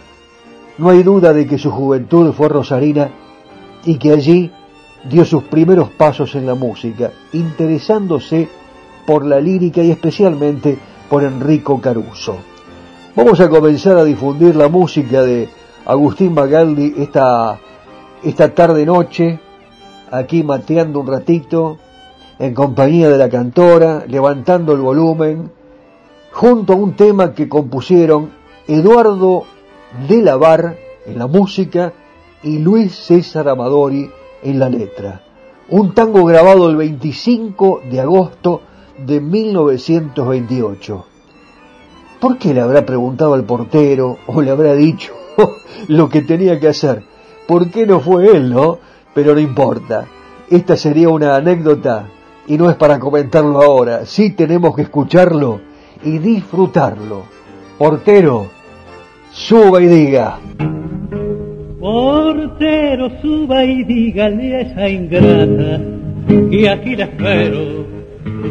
[0.79, 3.11] no hay duda de que su juventud fue rosarina
[3.85, 4.51] y que allí
[5.05, 8.49] dio sus primeros pasos en la música, interesándose
[9.07, 10.79] por la lírica y especialmente
[11.09, 12.37] por Enrico Caruso.
[13.15, 15.49] Vamos a comenzar a difundir la música de
[15.85, 17.59] Agustín Magaldi esta,
[18.23, 19.41] esta tarde-noche,
[20.11, 21.79] aquí mateando un ratito,
[22.39, 25.51] en compañía de la cantora, levantando el volumen,
[26.33, 28.31] junto a un tema que compusieron
[28.67, 29.45] Eduardo
[30.09, 31.93] de Lavar en la música
[32.43, 34.11] y Luis César Amadori
[34.43, 35.23] en la letra.
[35.69, 38.63] Un tango grabado el 25 de agosto
[38.99, 41.07] de 1928.
[42.21, 45.13] ¿Por qué le habrá preguntado al portero o le habrá dicho
[45.89, 47.05] lo que tenía que hacer?
[47.47, 48.79] ¿Por qué no fue él, no?
[49.15, 50.07] Pero no importa.
[50.49, 52.07] Esta sería una anécdota
[52.47, 54.07] y no es para comentarlo ahora.
[54.07, 55.61] Sí tenemos que escucharlo
[56.05, 57.23] y disfrutarlo.
[57.79, 58.47] Portero,
[59.31, 60.39] suba y diga.
[61.83, 65.81] Portero, suba y dígale a esa ingrata
[66.49, 67.85] que aquí la espero,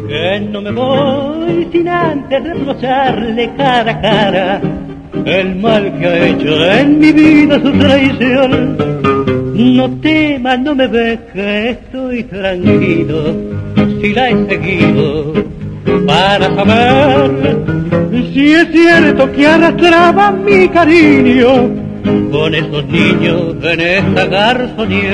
[0.06, 4.60] que no me voy sin antes reprocharle cara a cara
[5.24, 8.76] el mal que ha hecho en mi vida su traición.
[9.54, 13.34] No tema, no me ve que estoy tranquilo,
[13.98, 15.32] si la he seguido
[16.06, 17.30] para saber
[18.34, 21.81] si es cierto que arrastraba mi cariño
[22.30, 25.12] con esos niños en esta garzonier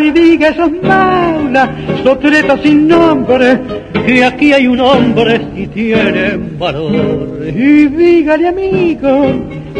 [0.00, 1.70] y diga esos maulas,
[2.02, 3.58] sotretas sin nombre,
[4.06, 7.38] que aquí hay un hombre si tienen valor.
[7.46, 9.32] Y dígale amigo,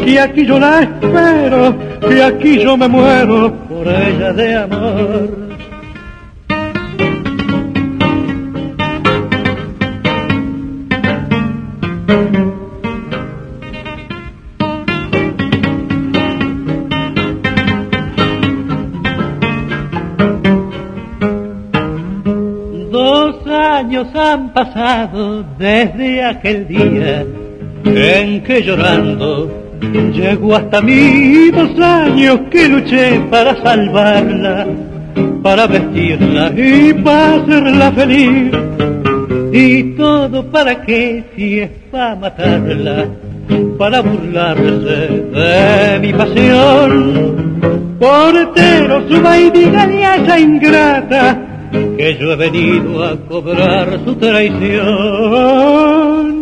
[0.03, 1.75] que aquí yo la espero,
[2.07, 5.47] que aquí yo me muero por ella de amor.
[24.13, 27.25] Han pasado desde aquel día
[27.85, 29.49] en que llorando
[30.13, 34.67] llegó hasta mí dos años que luché para salvarla,
[35.41, 38.51] para vestirla y para hacerla feliz.
[39.51, 43.07] Y todo para qué, si es para matarla,
[43.79, 47.97] para burlarse de mi pasión.
[47.99, 54.87] Portero, suba y dígale a esa ingrata que yo he venido a cobrar su traición.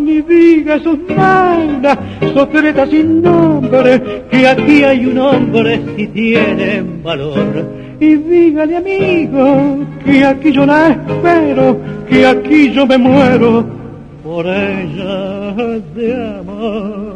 [0.08, 1.98] Y diga sus malas,
[2.34, 7.66] sofretas sin nombre, que aquí hay un hombre si tienen valor.
[8.00, 13.66] Y dígale amigo, que aquí yo la espero, que aquí yo me muero
[14.24, 17.16] por ella de amor.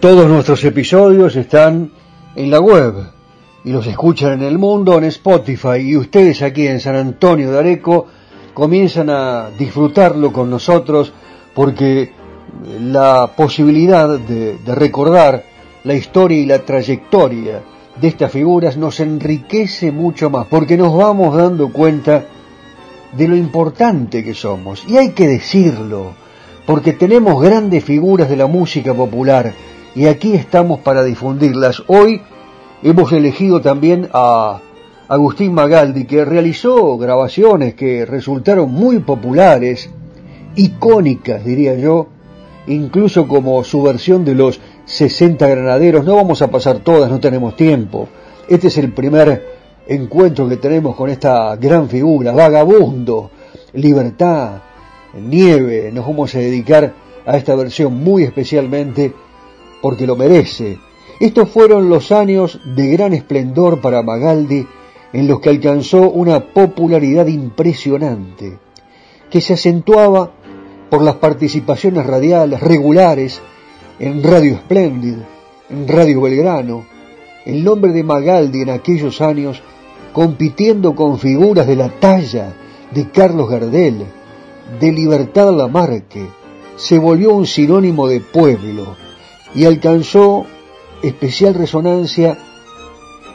[0.00, 1.90] Todos nuestros episodios están
[2.34, 2.94] en la web
[3.64, 7.58] y los escuchan en el mundo en Spotify y ustedes aquí en San Antonio de
[7.58, 8.06] Areco
[8.52, 11.14] comienzan a disfrutarlo con nosotros
[11.54, 12.12] porque
[12.78, 15.42] la posibilidad de, de recordar
[15.84, 17.62] la historia y la trayectoria
[17.98, 22.22] de estas figuras nos enriquece mucho más, porque nos vamos dando cuenta
[23.16, 24.84] de lo importante que somos.
[24.86, 26.12] Y hay que decirlo,
[26.66, 29.54] porque tenemos grandes figuras de la música popular
[29.96, 31.82] y aquí estamos para difundirlas.
[31.86, 32.20] Hoy
[32.82, 34.60] hemos elegido también a
[35.08, 39.88] Agustín Magaldi, que realizó grabaciones que resultaron muy populares,
[40.54, 42.08] icónicas, diría yo,
[42.66, 46.04] incluso como su versión de los 60 granaderos.
[46.04, 48.06] No vamos a pasar todas, no tenemos tiempo.
[48.50, 49.46] Este es el primer
[49.88, 53.30] encuentro que tenemos con esta gran figura, vagabundo,
[53.72, 54.58] libertad,
[55.18, 55.90] nieve.
[55.90, 56.92] Nos vamos a dedicar
[57.24, 59.14] a esta versión muy especialmente
[59.80, 60.78] porque lo merece.
[61.20, 64.66] Estos fueron los años de gran esplendor para Magaldi
[65.12, 68.58] en los que alcanzó una popularidad impresionante,
[69.30, 70.30] que se acentuaba
[70.90, 73.40] por las participaciones radiales regulares
[73.98, 75.16] en Radio Splendid,
[75.70, 76.84] en Radio Belgrano,
[77.46, 79.62] el nombre de Magaldi en aquellos años
[80.12, 82.54] compitiendo con figuras de la talla
[82.90, 84.04] de Carlos Gardel,
[84.80, 86.26] de Libertad Lamarque,
[86.76, 89.05] se volvió un sinónimo de pueblo
[89.54, 90.46] y alcanzó
[91.02, 92.38] especial resonancia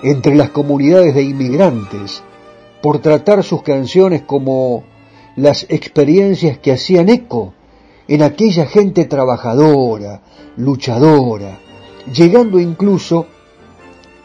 [0.03, 2.23] entre las comunidades de inmigrantes
[2.81, 4.83] por tratar sus canciones como
[5.35, 7.53] las experiencias que hacían eco
[8.07, 10.21] en aquella gente trabajadora,
[10.57, 11.59] luchadora,
[12.13, 13.27] llegando incluso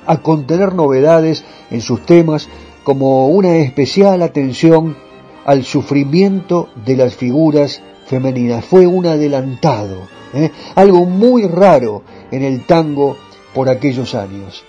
[0.06, 2.48] a contener novedades en sus temas
[2.84, 4.96] como una especial atención
[5.44, 8.64] al sufrimiento de las figuras femeninas.
[8.64, 10.52] Fue un adelantado, ¿eh?
[10.74, 13.16] algo muy raro en el tango
[13.54, 14.64] por aquellos años.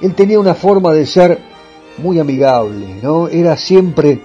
[0.00, 1.38] Él tenía una forma de ser
[1.98, 3.28] muy amigable, ¿no?
[3.28, 4.20] Era siempre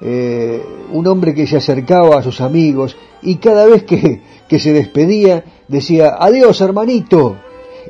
[0.00, 0.62] eh,
[0.92, 5.44] un hombre que se acercaba a sus amigos y cada vez que, que se despedía
[5.68, 7.36] decía, adiós hermanito.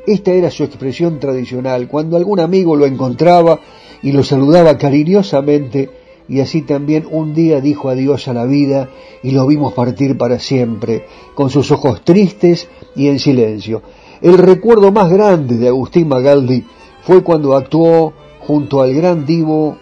[0.07, 1.87] Esta era su expresión tradicional.
[1.87, 3.61] Cuando algún amigo lo encontraba
[4.03, 5.91] y lo saludaba cariñosamente,
[6.33, 8.89] y así también un día dijo adiós a la vida
[9.23, 11.05] y lo vimos partir para siempre,
[11.35, 13.83] con sus ojos tristes y en silencio.
[14.23, 16.65] El recuerdo más grande de Agustín Magaldi
[17.03, 19.77] fue cuando actuó junto al gran divo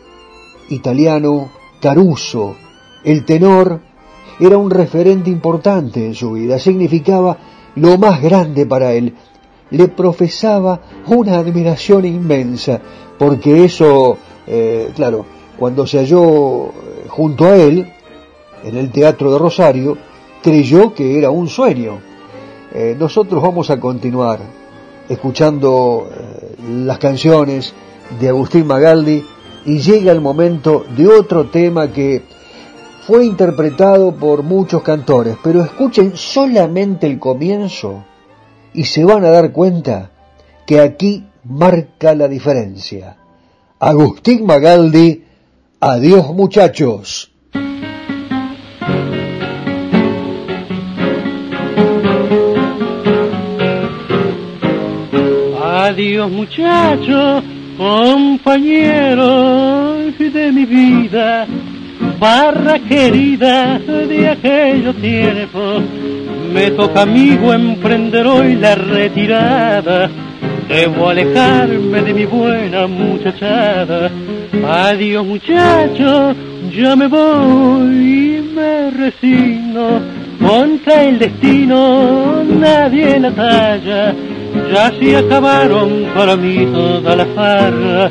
[0.71, 2.57] italiano Caruso.
[3.05, 3.81] El tenor
[4.41, 7.39] era un referente importante en su vida, significaba
[7.77, 9.15] lo más grande para él.
[9.71, 12.81] Le profesaba una admiración inmensa,
[13.21, 15.27] porque eso, eh, claro,
[15.61, 16.71] cuando se halló eh,
[17.07, 17.93] junto a él,
[18.65, 19.97] en el Teatro de Rosario,
[20.43, 22.11] creyó que era un sueño
[22.73, 24.39] eh, nosotros vamos a continuar
[25.09, 26.55] escuchando eh,
[26.85, 27.75] las canciones
[28.21, 29.25] de Agustín Magaldi
[29.65, 32.23] y llega el momento de otro tema que
[33.09, 38.05] fue interpretado por muchos cantores, pero escuchen solamente el comienzo
[38.73, 40.13] y se van a dar cuenta
[40.65, 43.17] que aquí marca la diferencia.
[43.81, 45.25] Agustín Magaldi,
[45.81, 47.31] adiós muchachos.
[55.62, 57.43] Adiós muchachos,
[57.78, 59.31] compañeros
[60.18, 61.47] de mi vida,
[62.18, 65.83] barra querida de aquellos tiempos.
[66.53, 70.11] Me toca amigo emprender hoy la retirada,
[70.71, 74.11] debo alejarme de mi buena muchachada.
[74.87, 76.37] Adiós muchachos,
[76.73, 80.01] ya me voy y me resigno,
[80.41, 84.14] contra el destino nadie la talla
[84.73, 88.11] ya se acabaron para mí toda la farra,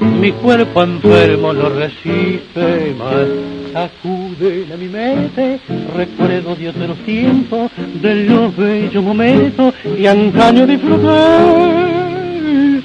[0.00, 3.57] mi cuerpo enfermo no resiste más.
[3.74, 5.60] Acuden a mi mente
[5.94, 11.98] recuerdos de otros tiempos, de los bellos momentos y antaño disfrutar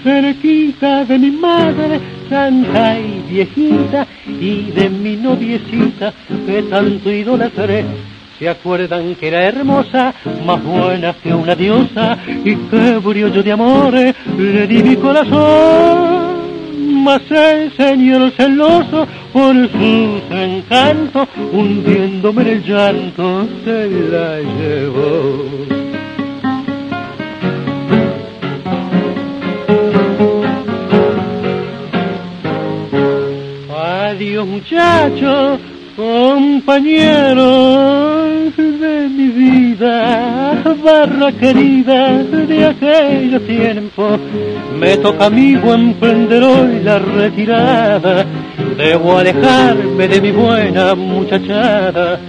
[0.03, 6.13] cerquita de mi madre, santa y viejita, y de mi noviecita
[6.45, 7.85] que tanto idolatré
[8.37, 10.13] se acuerdan que era hermosa,
[10.45, 16.42] más buena que una diosa, y qué brillo de amores le di mi corazón.
[17.03, 25.43] Mas el señor celoso por sus encantos, hundiéndome en el llanto, se la llevó.
[33.75, 35.59] Adiós muchachos,
[35.97, 37.43] compañeros
[39.03, 44.19] de mi vida, barra querida de aquellos tiempos,
[44.79, 48.25] me toca a mí emprender hoy la retirada,
[48.77, 52.19] debo alejarme de mi buena muchachada,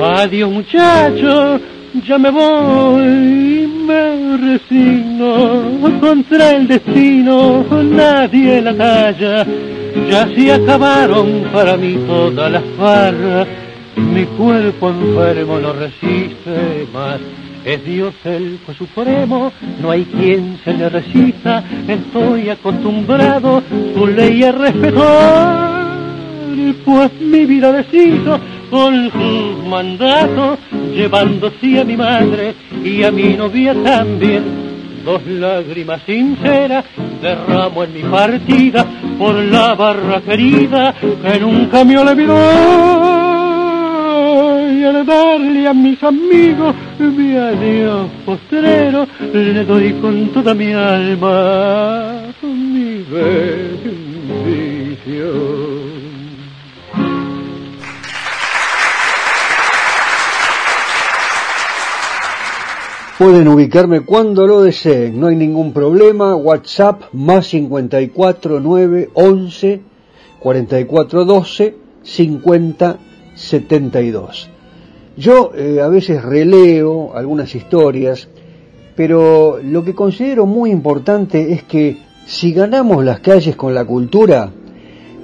[0.00, 1.60] adiós muchachos,
[2.06, 9.46] ya me voy, me resigno contra el destino, nadie la talla,
[10.08, 13.46] ya se acabaron para mí todas las barras,
[13.96, 17.20] mi cuerpo enfermo no resiste más.
[17.64, 23.62] Es Dios el supremo, no hay quien se le resista, estoy acostumbrado.
[23.94, 25.98] Su ley a respetar,
[26.84, 30.58] pues mi vida decido con sus mandatos,
[30.92, 34.72] llevándose a mi madre y a mi novia también.
[35.04, 36.84] Dos lágrimas sinceras
[37.20, 38.86] derramo en mi partida
[39.18, 43.21] por la barra querida que nunca me olvidó
[44.72, 52.32] y al darle a mis amigos mi adiós postrero, le doy con toda mi alma
[52.42, 54.02] mi bendición.
[63.18, 66.34] Pueden ubicarme cuando lo deseen, no hay ningún problema.
[66.34, 69.80] WhatsApp más 54 9 11
[70.40, 72.98] 44 12 50
[73.34, 74.50] 72.
[75.16, 78.28] Yo eh, a veces releo algunas historias,
[78.96, 84.50] pero lo que considero muy importante es que si ganamos las calles con la cultura,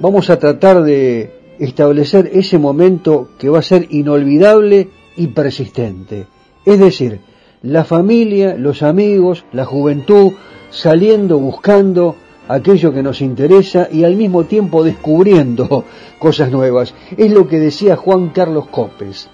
[0.00, 6.26] vamos a tratar de establecer ese momento que va a ser inolvidable y persistente.
[6.66, 7.20] Es decir,
[7.62, 10.32] la familia, los amigos, la juventud,
[10.70, 12.14] saliendo, buscando
[12.46, 15.84] aquello que nos interesa y al mismo tiempo descubriendo
[16.18, 16.94] cosas nuevas.
[17.16, 19.30] Es lo que decía Juan Carlos Copes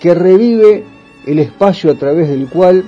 [0.00, 0.84] que revive
[1.26, 2.84] el espacio a través del cual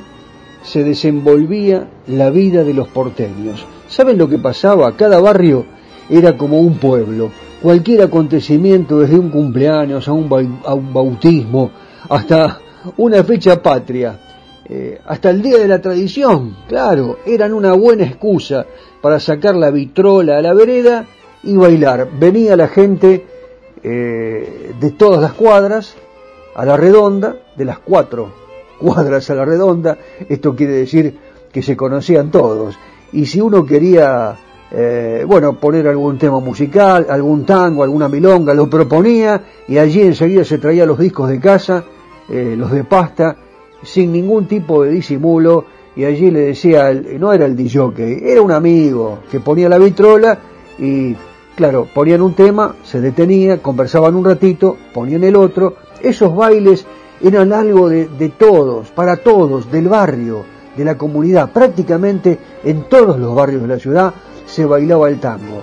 [0.63, 3.65] se desenvolvía la vida de los porteños.
[3.89, 4.97] ¿Saben lo que pasaba?
[4.97, 5.65] Cada barrio
[6.11, 7.31] era como un pueblo.
[7.63, 11.71] Cualquier acontecimiento, desde un cumpleaños a un, bautismo,
[12.09, 12.61] hasta
[12.97, 14.19] una fecha patria,
[14.65, 18.67] eh, hasta el día de la tradición, claro, eran una buena excusa
[19.01, 21.07] para sacar la vitrola a la vereda
[21.43, 22.09] y bailar.
[22.19, 23.25] Venía la gente
[23.83, 25.97] eh, de todas las cuadras,
[26.59, 28.33] a la redonda, de las cuatro
[28.81, 29.97] cuadras a la redonda,
[30.29, 31.17] esto quiere decir
[31.53, 32.77] que se conocían todos.
[33.13, 34.37] Y si uno quería,
[34.73, 40.43] eh, bueno, poner algún tema musical, algún tango, alguna milonga, lo proponía y allí enseguida
[40.43, 41.85] se traía los discos de casa,
[42.29, 43.37] eh, los de pasta,
[43.85, 48.51] sin ningún tipo de disimulo, y allí le decía, no era el DJ, era un
[48.51, 50.37] amigo que ponía la vitrola
[50.77, 51.15] y,
[51.55, 56.87] claro, ponían un tema, se detenía, conversaban un ratito, ponían el otro, esos bailes
[57.21, 60.45] eran algo de, todos, para todos, del barrio,
[60.77, 61.51] de la comunidad.
[61.53, 64.15] Prácticamente en todos los barrios de la ciudad
[64.47, 65.63] se bailaba el tango.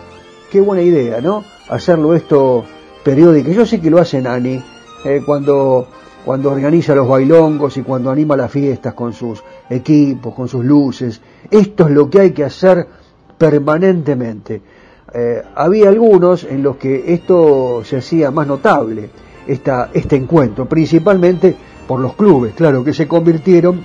[0.52, 1.44] Qué buena idea, ¿no?
[1.70, 2.64] Hacerlo esto
[3.04, 3.52] periódico.
[3.52, 4.62] Yo sé que lo hace Nani
[5.06, 5.88] eh, cuando,
[6.26, 11.22] cuando organiza los bailongos y cuando anima las fiestas con sus equipos, con sus luces.
[11.50, 12.88] Esto es lo que hay que hacer
[13.38, 14.62] permanentemente.
[15.14, 19.10] Eh, había algunos en los que esto se hacía más notable
[19.48, 21.56] esta, este encuentro, principalmente
[21.88, 23.84] por los clubes, claro, que se convirtieron,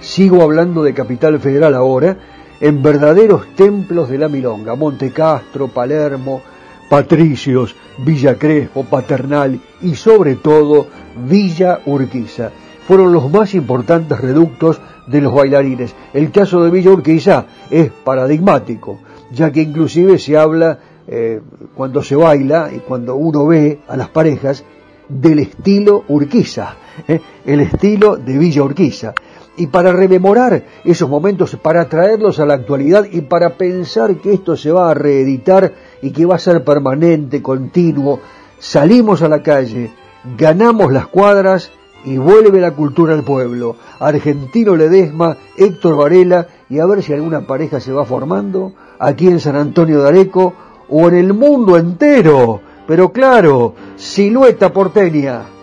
[0.00, 2.16] sigo hablando de Capital Federal ahora,
[2.60, 6.40] en verdaderos templos de la milonga, Monte Castro, Palermo,
[6.88, 10.86] Patricios, Villa Crespo, Paternal y sobre todo
[11.28, 12.50] Villa Urquiza.
[12.86, 15.94] Fueron los más importantes reductos de los bailarines.
[16.12, 19.00] El caso de Villa Urquiza es paradigmático,
[19.32, 20.78] ya que inclusive se habla
[21.08, 21.40] eh,
[21.74, 24.64] cuando se baila y cuando uno ve a las parejas
[25.08, 26.76] del estilo Urquiza,
[27.08, 29.14] eh, el estilo de Villa Urquiza.
[29.58, 34.54] Y para rememorar esos momentos, para traerlos a la actualidad y para pensar que esto
[34.54, 38.20] se va a reeditar y que va a ser permanente, continuo,
[38.58, 39.92] salimos a la calle,
[40.36, 41.72] ganamos las cuadras
[42.04, 43.76] y vuelve la cultura al pueblo.
[43.98, 49.40] Argentino Ledesma, Héctor Varela y a ver si alguna pareja se va formando aquí en
[49.40, 50.54] San Antonio de Areco
[50.88, 52.60] o en el mundo entero.
[52.86, 55.55] Pero claro, silueta porteña.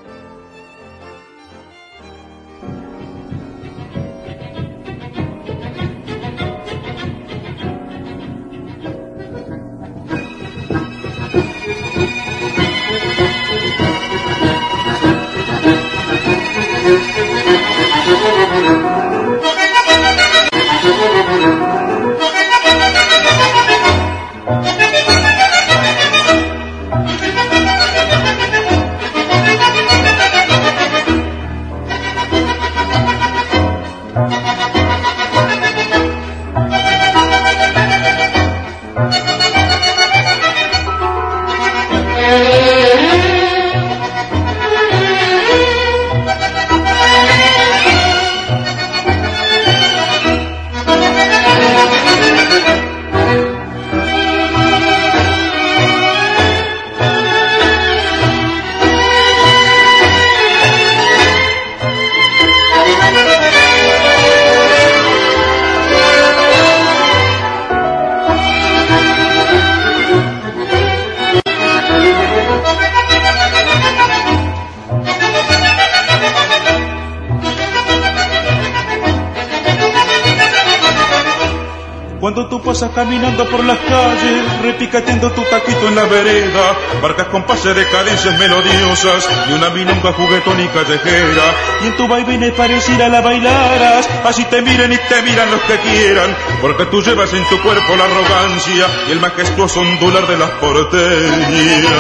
[82.23, 87.75] Cuando tú pasas caminando por las calles, repicateando tu taquito en la vereda, marcas compases
[87.75, 91.43] de cadencias melodiosas y una milonga juguetón y callejera.
[91.83, 95.77] Y en tu vaivén pareciera la bailaras, así te miren y te miran los que
[95.79, 100.51] quieran, porque tú llevas en tu cuerpo la arrogancia y el majestuoso ondular de las
[100.51, 101.93] porteñas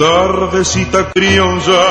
[0.00, 1.84] tardecita criolla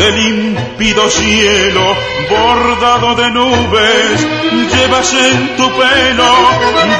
[0.00, 1.96] de límpido cielo
[2.28, 4.26] bordado de nubes
[4.74, 6.32] llevas en tu pelo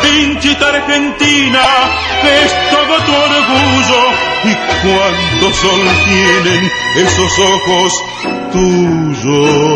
[0.04, 1.64] vinchita argentina
[2.22, 4.02] es todo tu orgullo.
[4.44, 6.62] Y cuánto sol tienen
[6.94, 7.92] esos ojos
[8.52, 9.66] tuyos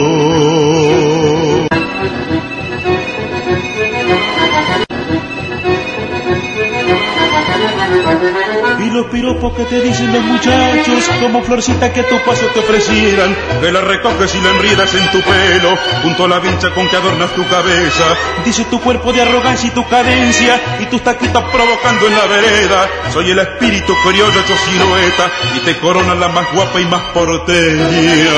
[8.79, 12.61] Y los piropos que te dicen los muchachos, como florcita que a tu paso te
[12.61, 16.89] ofrecieran, que la recoges y la enriedas en tu pelo, junto a la vincha con
[16.89, 18.05] que adornas tu cabeza.
[18.45, 22.89] Dice tu cuerpo de arrogancia y tu cadencia, y tus taquitas provocando en la vereda.
[23.12, 28.31] Soy el espíritu criollo hecho silueta, y te corona la más guapa y más porteña.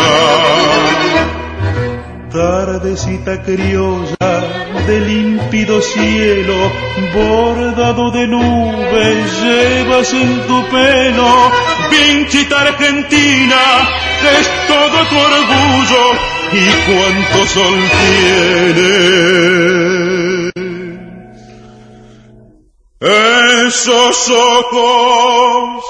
[2.33, 4.17] Tardecita criolla
[4.87, 6.73] de límpido cielo,
[7.15, 11.51] bordado de nubes, llevas en tu pelo,
[11.91, 13.63] pinchita argentina,
[14.39, 16.05] es todo tu orgullo
[16.53, 18.93] y cuánto sol tiene.
[23.67, 25.85] Esos ojos,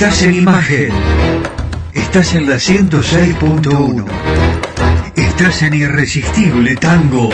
[0.00, 0.88] Estás en imagen.
[1.92, 4.06] Estás en la 106.1.
[5.14, 7.28] Estás en Irresistible Tango.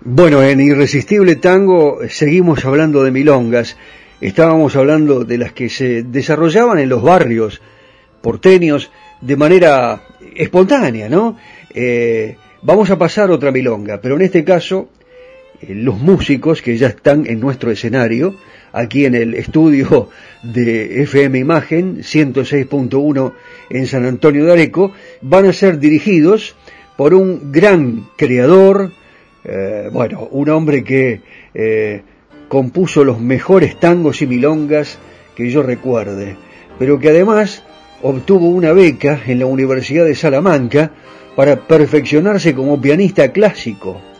[0.00, 3.76] Bueno, en Irresistible Tango seguimos hablando de milongas.
[4.22, 7.60] Estábamos hablando de las que se desarrollaban en los barrios
[8.22, 10.00] porteños de manera
[10.34, 11.36] espontánea, ¿no?
[11.74, 14.88] Eh, vamos a pasar otra milonga, pero en este caso
[15.60, 18.34] eh, los músicos que ya están en nuestro escenario
[18.72, 20.08] aquí en el estudio
[20.42, 23.32] de FM Imagen 106.1
[23.70, 26.56] en San Antonio de Areco, van a ser dirigidos
[26.96, 28.92] por un gran creador,
[29.44, 31.20] eh, bueno, un hombre que
[31.54, 32.02] eh,
[32.48, 34.98] compuso los mejores tangos y milongas
[35.36, 36.36] que yo recuerde,
[36.78, 37.64] pero que además
[38.02, 40.90] obtuvo una beca en la Universidad de Salamanca
[41.36, 44.11] para perfeccionarse como pianista clásico.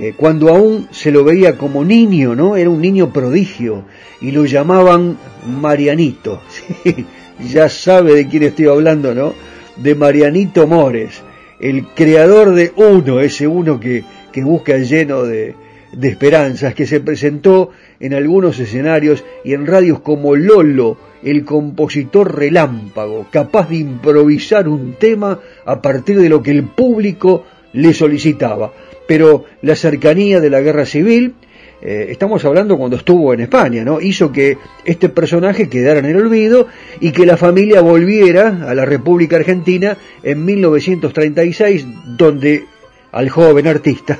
[0.00, 2.56] Eh, cuando aún se lo veía como niño, ¿no?
[2.56, 3.82] Era un niño prodigio
[4.20, 6.40] y lo llamaban Marianito.
[7.52, 9.34] ya sabe de quién estoy hablando, ¿no?
[9.74, 11.20] De Marianito Mores,
[11.58, 15.56] el creador de Uno, ese uno que, que busca lleno de,
[15.92, 22.36] de esperanzas, que se presentó en algunos escenarios y en radios como Lolo, el compositor
[22.36, 28.72] relámpago, capaz de improvisar un tema a partir de lo que el público le solicitaba
[29.08, 31.34] pero la cercanía de la guerra civil,
[31.80, 34.02] eh, estamos hablando cuando estuvo en España, ¿no?
[34.02, 36.66] Hizo que este personaje quedara en el olvido
[37.00, 41.86] y que la familia volviera a la República Argentina en 1936,
[42.18, 42.66] donde
[43.10, 44.18] al joven artista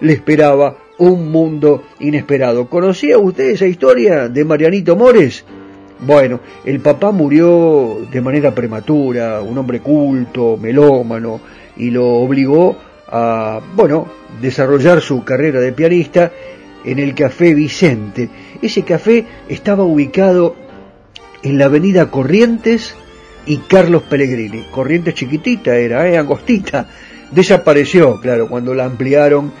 [0.00, 2.68] le esperaba un mundo inesperado.
[2.68, 5.44] ¿Conocía usted esa historia de Marianito Mores?
[6.00, 11.40] Bueno, el papá murió de manera prematura, un hombre culto, melómano,
[11.76, 12.76] y lo obligó
[13.08, 14.08] a, bueno,
[14.40, 16.32] desarrollar su carrera de pianista
[16.84, 18.28] en el Café Vicente.
[18.60, 20.56] Ese café estaba ubicado
[21.42, 22.94] en la avenida Corrientes
[23.46, 24.64] y Carlos Pellegrini.
[24.70, 26.16] Corrientes chiquitita era, ¿eh?
[26.16, 26.88] angostita.
[27.30, 29.52] Desapareció, claro, cuando la ampliaron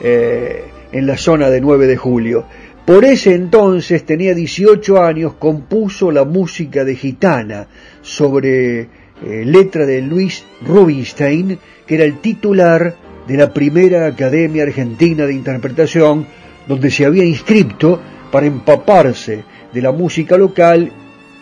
[0.00, 2.44] eh, en la zona de 9 de julio.
[2.84, 7.66] Por ese entonces, tenía 18 años, compuso la música de Gitana
[8.02, 8.88] sobre
[9.24, 12.94] eh, letra de Luis Rubinstein, que era el titular
[13.26, 16.26] de la primera Academia Argentina de Interpretación,
[16.68, 18.00] donde se había inscrito
[18.30, 20.92] para empaparse de la música local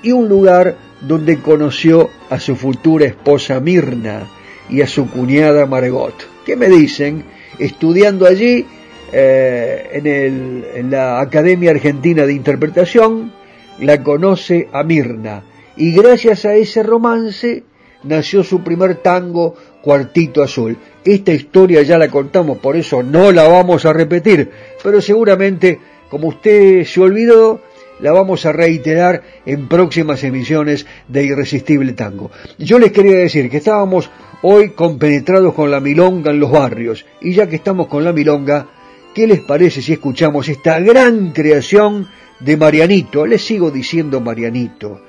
[0.03, 4.29] y un lugar donde conoció a su futura esposa Mirna
[4.69, 6.15] y a su cuñada Margot.
[6.47, 7.25] ¿Qué me dicen?
[7.59, 8.65] Estudiando allí
[9.13, 13.33] eh, en, el, en la Academia Argentina de Interpretación,
[13.81, 15.43] la conoce a Mirna
[15.77, 17.65] y gracias a ese romance
[18.05, 20.77] nació su primer tango Cuartito Azul.
[21.05, 24.51] Esta historia ya la contamos, por eso no la vamos a repetir,
[24.83, 25.79] pero seguramente,
[26.09, 27.61] como usted se olvidó,
[28.01, 32.31] la vamos a reiterar en próximas emisiones de Irresistible Tango.
[32.59, 34.11] Yo les quería decir que estábamos
[34.43, 37.07] hoy compenetrados con la milonga en los barrios.
[37.21, 38.67] Y ya que estamos con la milonga,
[39.15, 42.09] ¿qué les parece si escuchamos esta gran creación
[42.41, 43.25] de Marianito?
[43.25, 45.01] Le sigo diciendo Marianito,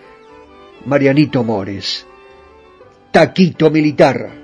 [0.86, 2.06] Marianito Mores,
[3.14, 4.43] Taquito Militar.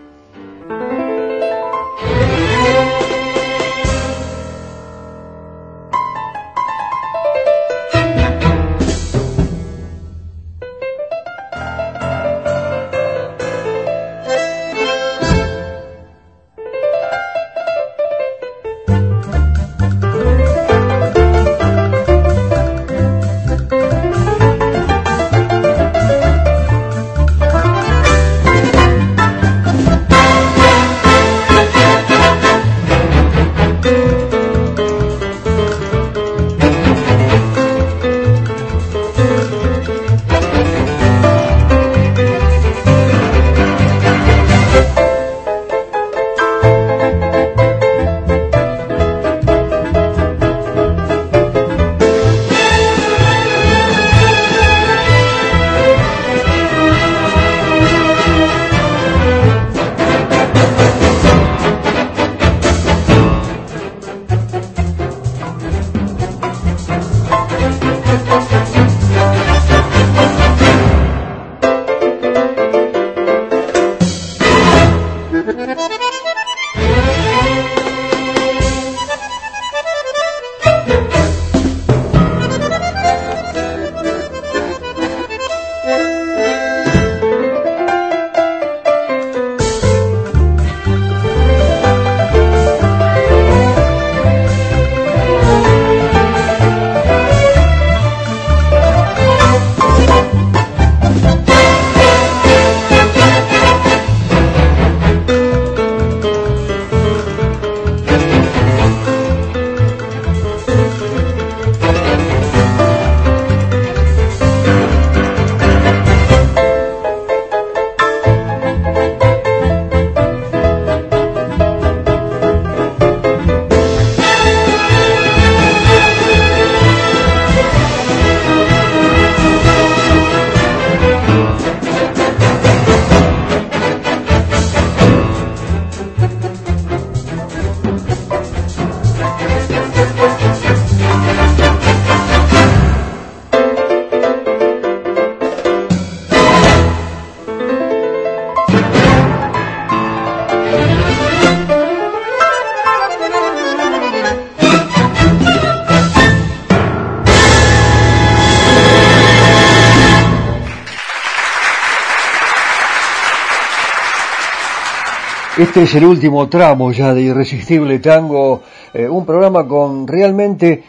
[165.60, 168.62] Este es el último tramo ya de Irresistible Tango,
[168.93, 170.86] eh, un programa con realmente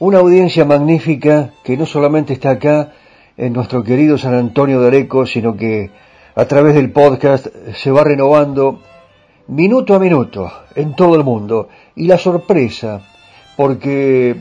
[0.00, 2.94] una audiencia magnífica que no solamente está acá
[3.36, 5.92] en nuestro querido San Antonio de Areco, sino que
[6.34, 7.46] a través del podcast
[7.76, 8.80] se va renovando
[9.46, 11.68] minuto a minuto en todo el mundo.
[11.94, 13.00] Y la sorpresa,
[13.56, 14.34] porque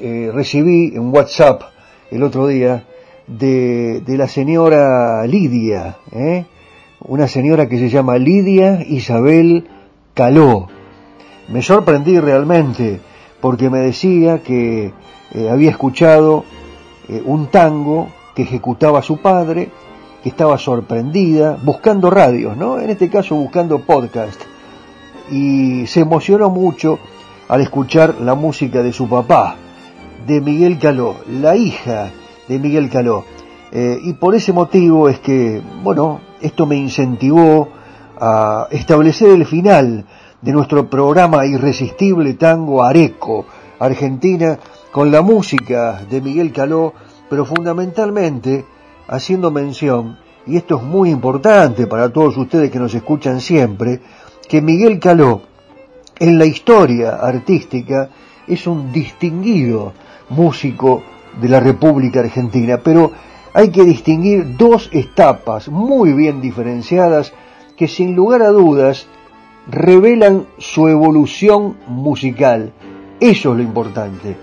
[0.00, 1.62] eh, recibí un WhatsApp
[2.10, 2.82] el otro día
[3.28, 6.46] de, de la señora Lidia, ¿eh?
[7.00, 9.66] Una señora que se llama Lidia Isabel
[10.14, 10.68] Caló.
[11.48, 13.00] Me sorprendí realmente
[13.40, 14.92] porque me decía que
[15.32, 16.44] eh, había escuchado
[17.08, 19.70] eh, un tango que ejecutaba su padre,
[20.22, 22.78] que estaba sorprendida, buscando radios, ¿no?
[22.78, 24.40] En este caso buscando podcast.
[25.30, 26.98] Y se emocionó mucho
[27.48, 29.56] al escuchar la música de su papá,
[30.26, 32.10] de Miguel Caló, la hija
[32.46, 33.24] de Miguel Caló.
[33.72, 37.68] Eh, y por ese motivo es que, bueno, esto me incentivó
[38.18, 40.04] a establecer el final
[40.40, 43.46] de nuestro programa Irresistible Tango Areco,
[43.78, 44.58] Argentina,
[44.90, 46.94] con la música de Miguel Caló,
[47.28, 48.64] pero fundamentalmente
[49.08, 54.00] haciendo mención, y esto es muy importante para todos ustedes que nos escuchan siempre,
[54.48, 55.42] que Miguel Caló,
[56.18, 58.10] en la historia artística,
[58.46, 59.92] es un distinguido
[60.30, 61.02] músico
[61.40, 63.12] de la República Argentina, pero
[63.52, 67.32] hay que distinguir dos etapas muy bien diferenciadas
[67.76, 69.06] que sin lugar a dudas
[69.68, 72.72] revelan su evolución musical.
[73.20, 74.36] Eso es lo importante,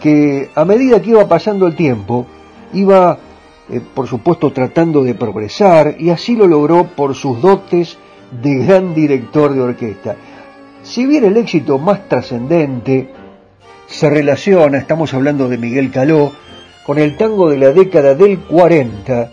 [0.00, 2.26] que a medida que iba pasando el tiempo,
[2.72, 3.18] iba,
[3.70, 7.98] eh, por supuesto, tratando de progresar y así lo logró por sus dotes
[8.42, 10.16] de gran director de orquesta.
[10.82, 13.10] Si bien el éxito más trascendente
[13.86, 16.32] se relaciona, estamos hablando de Miguel Caló,
[16.84, 19.30] con el tango de la década del 40,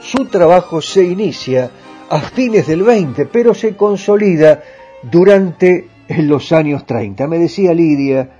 [0.00, 1.70] su trabajo se inicia
[2.08, 4.62] a fines del 20, pero se consolida
[5.02, 7.26] durante los años 30.
[7.26, 8.30] Me decía Lidia,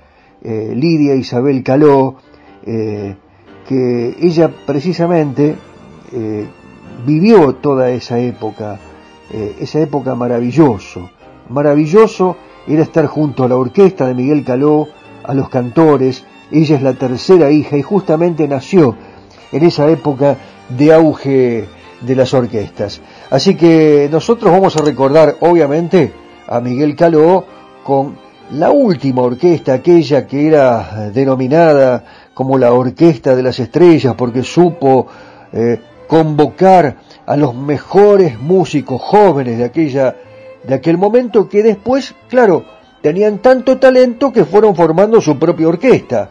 [0.41, 2.15] eh, Lidia Isabel Caló,
[2.65, 3.15] eh,
[3.67, 5.55] que ella precisamente
[6.13, 6.45] eh,
[7.05, 8.79] vivió toda esa época,
[9.59, 11.09] esa época maravilloso.
[11.49, 14.87] Maravilloso era estar junto a la orquesta de Miguel Caló,
[15.23, 18.95] a los cantores, ella es la tercera hija y justamente nació
[19.51, 20.37] en esa época
[20.69, 21.65] de auge
[22.01, 23.01] de las orquestas.
[23.29, 26.13] Así que nosotros vamos a recordar, obviamente,
[26.47, 27.45] a Miguel Caló
[27.83, 28.17] con
[28.51, 32.03] la última orquesta, aquella que era denominada
[32.33, 35.07] como la Orquesta de las Estrellas, porque supo
[35.51, 40.15] eh, convocar a los mejores músicos jóvenes de aquella
[40.63, 42.65] de aquel momento que después, claro,
[43.01, 46.29] tenían tanto talento que fueron formando su propia orquesta.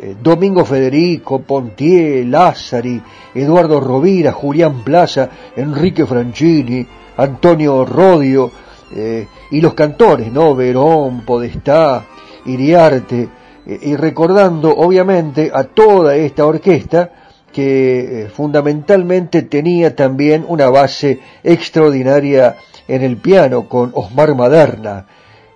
[0.00, 3.02] Eh, Domingo Federico, Pontier, Lázari,
[3.34, 6.86] Eduardo Rovira, Julián Plaza, Enrique Franchini,
[7.16, 8.50] Antonio Rodio,
[8.94, 10.54] eh, y los cantores, ¿no?
[10.54, 12.06] Verón, Podestá,
[12.46, 13.28] Iriarte,
[13.66, 17.12] eh, y recordando obviamente a toda esta orquesta
[17.52, 22.56] que fundamentalmente tenía también una base extraordinaria
[22.86, 25.06] en el piano con Osmar Maderna.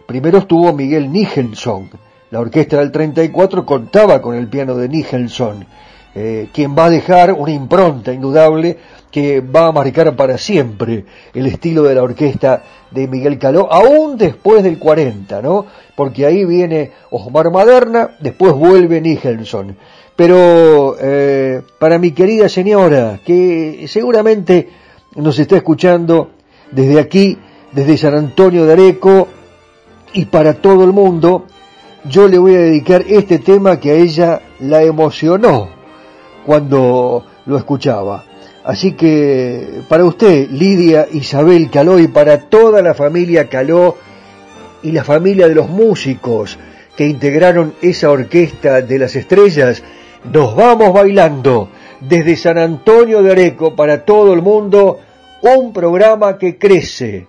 [0.06, 1.90] Primero estuvo Miguel Nicholson,
[2.30, 5.66] la orquesta del 34 contaba con el piano de Nicholson,
[6.14, 8.78] eh, quien va a dejar una impronta indudable
[9.10, 11.04] que va a marcar para siempre
[11.34, 15.66] el estilo de la orquesta de Miguel Caló, aún después del 40, ¿no?
[15.94, 19.76] Porque ahí viene Osmar Maderna, después vuelve Nicholson.
[20.16, 24.68] Pero eh, para mi querida señora, que seguramente
[25.16, 26.30] nos está escuchando
[26.70, 27.38] desde aquí,
[27.72, 29.28] desde San Antonio de Areco,
[30.12, 31.46] y para todo el mundo,
[32.04, 35.68] yo le voy a dedicar este tema que a ella la emocionó
[36.44, 38.24] cuando lo escuchaba.
[38.64, 43.96] Así que para usted, Lidia Isabel Caló y para toda la familia Caló
[44.82, 46.58] y la familia de los músicos
[46.96, 49.82] que integraron esa orquesta de las estrellas,
[50.32, 51.70] nos vamos bailando
[52.00, 55.00] desde San Antonio de Areco para todo el mundo
[55.40, 57.26] un programa que crece.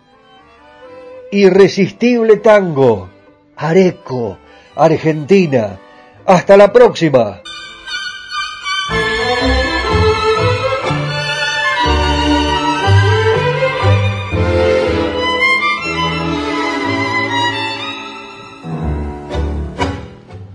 [1.33, 3.09] Irresistible tango,
[3.55, 4.37] Areco
[4.75, 5.79] Argentina.
[6.27, 7.41] Hasta la próxima.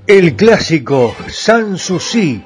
[0.07, 2.41] El clásico Sanssouci,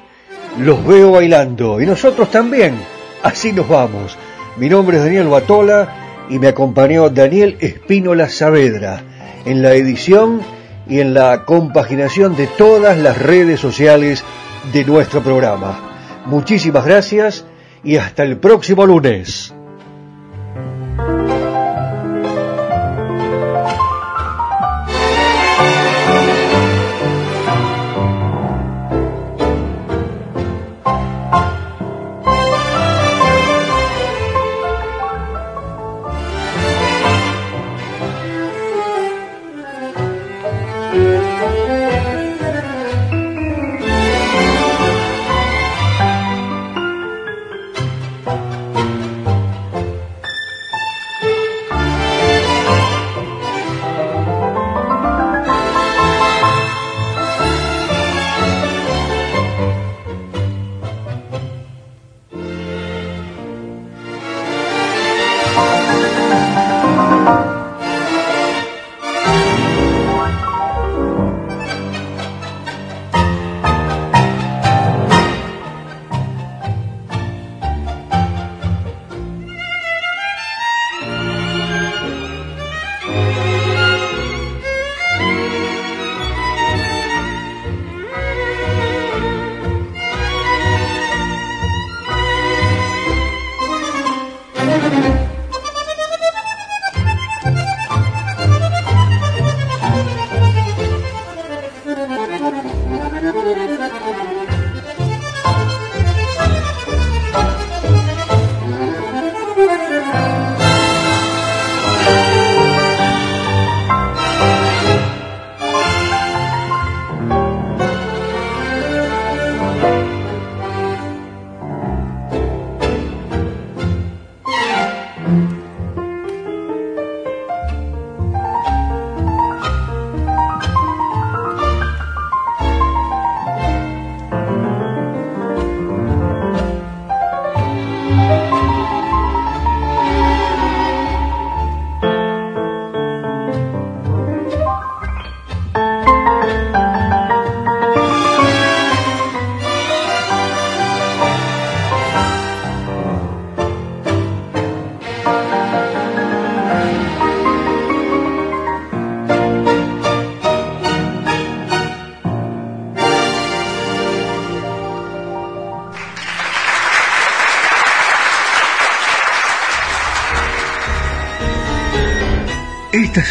[0.57, 2.79] los veo bailando y nosotros también,
[3.21, 4.17] así nos vamos.
[4.57, 9.01] Mi nombre es Daniel Batola y me acompañó Daniel Espínola Saavedra
[9.45, 10.41] en la edición
[10.87, 14.23] y en la compaginación de todas las redes sociales
[14.71, 16.23] de nuestro programa.
[16.25, 17.45] Muchísimas gracias
[17.83, 19.53] y hasta el próximo lunes.